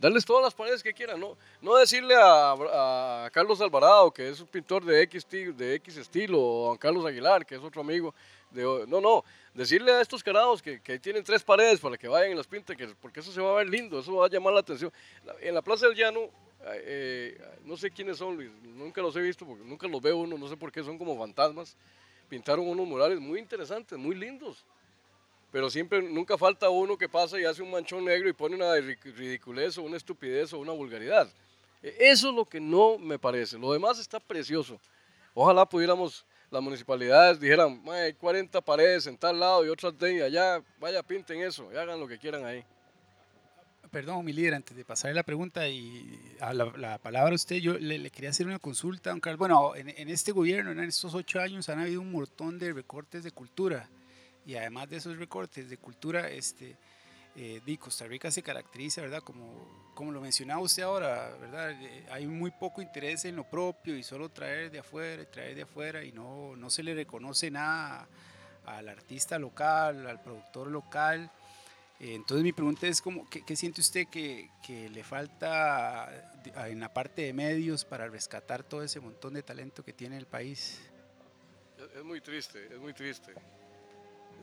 [0.00, 4.46] darles todas las paredes que quieran, no, no decirle a, Carlos Alvarado, que es un
[4.46, 8.14] pintor de X, de estilo, o a Carlos Aguilar, que es otro amigo,
[8.88, 9.22] no, no,
[9.52, 12.76] decirle a estos carados que, que tienen tres paredes para que vayan y las pinten,
[12.76, 14.90] que, porque eso se va a ver lindo, eso va a llamar la atención.
[15.40, 16.30] En la Plaza del Llano,
[16.64, 18.38] eh, no sé quiénes son,
[18.76, 21.16] nunca los he visto, porque nunca los veo uno, no sé por qué, son como
[21.18, 21.76] fantasmas,
[22.28, 24.64] pintaron unos murales muy interesantes, muy lindos
[25.52, 28.74] pero siempre, nunca falta uno que pasa y hace un manchón negro y pone una
[28.74, 31.28] ridiculez o una estupidez o una vulgaridad.
[31.82, 33.58] E, eso es lo que no me parece.
[33.58, 34.80] Lo demás está precioso.
[35.34, 40.62] Ojalá pudiéramos, las municipalidades dijeran, hay 40 paredes en tal lado y otras de allá,
[40.78, 42.64] vaya, pinten eso y hagan lo que quieran ahí.
[43.90, 48.08] Perdón, mi líder, antes de pasarle la pregunta y la, palabra a usted, yo le,
[48.10, 51.80] quería hacer una consulta, don Bueno, en, en este gobierno, en estos ocho años, han
[51.80, 53.88] habido un montón de recortes de cultura
[54.46, 56.76] y además de esos recortes de cultura, este,
[57.36, 59.22] eh, Costa Rica se caracteriza, ¿verdad?
[59.22, 61.70] Como, como lo mencionaba usted ahora, ¿verdad?
[61.70, 65.62] Eh, hay muy poco interés en lo propio y solo traer de afuera, traer de
[65.62, 68.08] afuera y no, no se le reconoce nada
[68.66, 71.30] al artista local, al productor local.
[72.00, 76.80] Eh, entonces mi pregunta es, como, ¿qué, ¿qué, siente usted que, que, le falta en
[76.80, 80.80] la parte de medios para rescatar todo ese montón de talento que tiene el país?
[81.94, 83.34] Es muy triste, es muy triste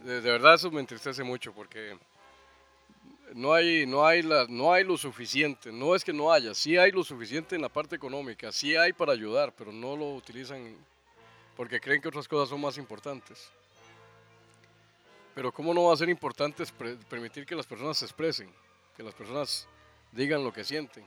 [0.04, 1.98] de, verdad eso me entristece mucho porque
[3.34, 6.91] no hay, no, hay no hay lo suficiente, no es que no haya, sí hay
[6.91, 10.76] lo suficiente en la parte económica, sí hay para ayudar, pero no lo utilizan
[11.56, 13.50] porque creen que otras cosas son más importantes.
[15.34, 16.64] Pero ¿cómo no va a ser importante
[17.10, 18.52] permitir que las personas se expresen,
[18.95, 19.68] que las personas
[20.12, 21.06] digan lo que sienten?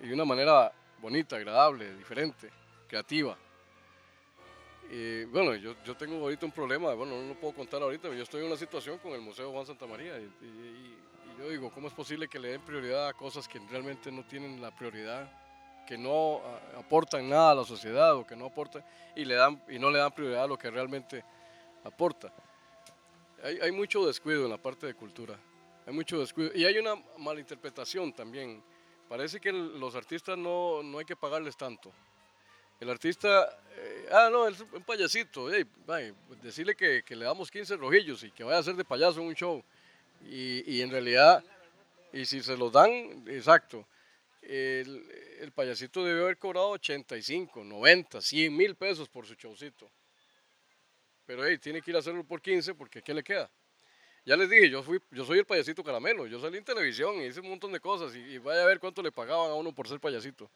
[0.00, 2.50] Y de una manera bonita, agradable, diferente,
[2.88, 3.36] creativa
[5.30, 8.22] bueno, yo, yo tengo ahorita un problema, bueno, no lo puedo contar ahorita, pero yo
[8.22, 10.96] estoy en una situación con el Museo Juan Santa María y,
[11.38, 14.60] yo digo, ¿cómo es posible que le den prioridad a cosas que realmente no tienen
[14.60, 15.32] la prioridad,
[15.86, 16.40] que no
[16.78, 18.84] aportan nada a la sociedad o que no aportan
[19.16, 21.24] y, le dan, y no le dan prioridad a lo que realmente
[21.84, 22.32] aporta?
[23.42, 25.38] Hay, hay mucho descuido en la parte de cultura,
[25.86, 28.62] hay mucho descuido y hay una malinterpretación también.
[29.08, 31.92] Parece que los artistas no, no hay que pagarles tanto
[32.82, 35.48] el artista, eh, ah, no, es un payasito,
[36.42, 39.34] decirle que, le damos 15 rojillos y que vaya a hacer de payaso en un
[39.34, 39.62] show.
[40.24, 41.44] Y, y en realidad,
[42.12, 42.90] y si se los dan,
[43.28, 43.86] exacto,
[44.42, 45.08] el,
[45.38, 49.88] el payasito debe haber cobrado 85, 90, 100 mil pesos por su showcito.
[51.24, 53.48] Pero hey, tiene que ir a hacerlo por 15 porque ¿qué le queda?
[54.24, 56.26] Ya les dije, yo, fui, yo soy el payasito caramelo.
[56.26, 58.80] Yo salí en televisión y hice un montón de cosas y, y vaya a ver
[58.80, 60.50] cuánto le pagaban a uno por ser payasito.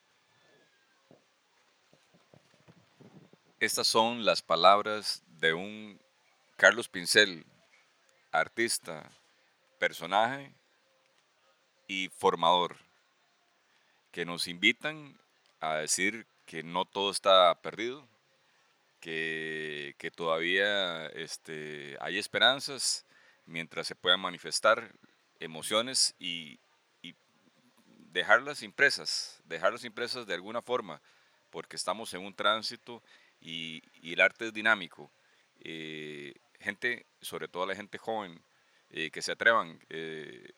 [3.58, 5.98] Estas son las palabras de un
[6.58, 7.46] Carlos Pincel,
[8.30, 9.10] artista,
[9.78, 10.52] personaje
[11.88, 12.76] y formador,
[14.12, 15.18] que nos invitan
[15.60, 18.06] a decir que no todo está perdido,
[19.00, 23.06] que, que todavía este, hay esperanzas
[23.46, 24.92] mientras se puedan manifestar
[25.40, 26.60] emociones y,
[27.00, 27.14] y
[28.12, 31.00] dejarlas impresas, dejarlas impresas de alguna forma,
[31.48, 33.02] porque estamos en un tránsito
[33.46, 35.10] y, el arte es dinámico.
[35.60, 38.42] Eh, gente, sobre todo la gente joven,
[38.90, 39.80] eh, que se atrevan.
[39.88, 40.50] eh,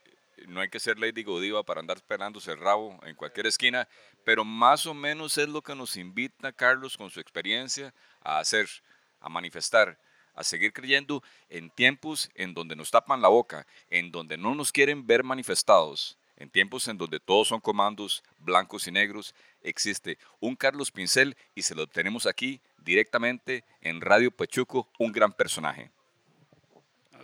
[0.46, 3.88] no hay que ser Lady Godiva para andar pelándose el rabo en cualquier esquina,
[4.24, 8.68] pero más o menos es lo que nos invita Carlos con su experiencia a hacer,
[9.18, 9.98] a manifestar,
[10.34, 14.70] a seguir creyendo en tiempos en donde nos tapan la boca, en donde no nos
[14.70, 20.56] quieren ver manifestados, en tiempos en donde todos son comandos blancos y negros, existe un
[20.56, 25.90] Carlos Pincel y se lo tenemos aquí directamente en Radio Pachuco, un gran personaje.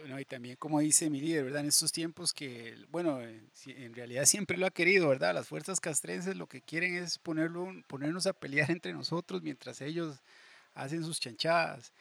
[0.07, 1.61] No, y también como dice mi líder, ¿verdad?
[1.63, 5.35] En estos tiempos que, bueno, eh, en realidad siempre lo ha querido, ¿verdad?
[5.35, 10.21] Las fuerzas castrenses lo que quieren es ponerlo, ponernos a pelear entre nosotros mientras ellos
[10.75, 11.93] hacen sus chanchadas.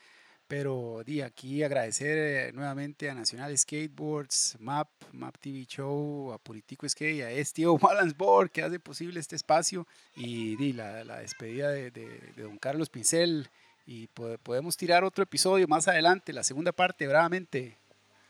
[0.48, 6.88] Pero di aquí agradecer eh, nuevamente a Nacional Skateboards, MAP, MAP TV Show, a Politico
[6.88, 11.70] Skate, a Estio Balance Board que hace posible este espacio y di la, la despedida
[11.72, 13.50] de, de- de don Carlos Pincel.
[13.86, 17.78] Y po- podemos tirar otro episodio más adelante, la segunda parte, bravamente.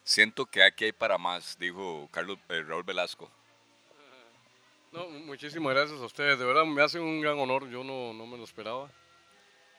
[0.03, 3.29] Siento que aquí hay para más, dijo Carlos eh, Raúl Velasco.
[4.91, 6.37] No, muchísimas gracias a ustedes.
[6.37, 7.67] De verdad me hacen un gran honor.
[7.69, 8.91] Yo no, no me lo esperaba.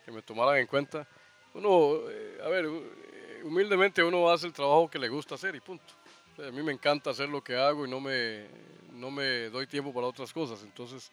[0.04, 1.06] Que me tomaran en cuenta.
[1.54, 5.60] Uno, eh, a ver, eh, humildemente uno hace el trabajo que le gusta hacer y
[5.60, 5.94] punto.
[6.38, 8.46] A mí me encanta hacer lo que hago y no me,
[8.92, 10.62] no me doy tiempo para otras cosas.
[10.62, 11.12] Entonces,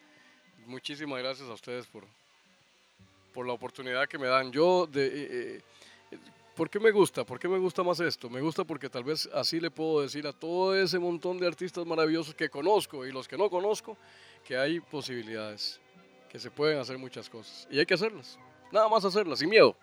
[0.66, 2.04] muchísimas gracias a ustedes por,
[3.34, 4.52] por la oportunidad que me dan.
[4.52, 5.62] Yo, de, eh,
[6.12, 6.18] eh,
[6.56, 7.24] ¿por qué me gusta?
[7.24, 8.30] ¿Por qué me gusta más esto?
[8.30, 11.86] Me gusta porque tal vez así le puedo decir a todo ese montón de artistas
[11.86, 13.98] maravillosos que conozco y los que no conozco
[14.46, 15.80] que hay posibilidades,
[16.30, 17.68] que se pueden hacer muchas cosas.
[17.70, 18.40] Y hay que hacerlas.
[18.72, 19.76] Nada más hacerlas, sin miedo.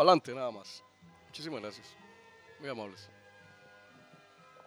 [0.00, 0.82] Pa'lante, nada más.
[1.26, 1.86] Muchísimas gracias.
[2.58, 3.06] Muy amables.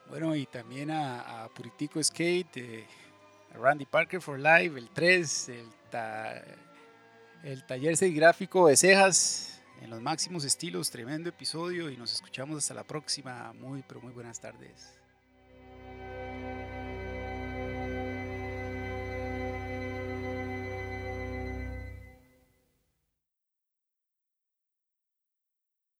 [0.08, 2.88] Bueno, y también a, Puritico Skate, eh,
[3.52, 5.70] a Randy Parker for Life, el 3, el,
[7.46, 12.76] el taller serigráfico de cejas en los máximos estilos, tremendo episodio y nos escuchamos hasta
[12.76, 13.54] la próxima.
[13.54, 15.03] Muy, pero muy buenas tardes.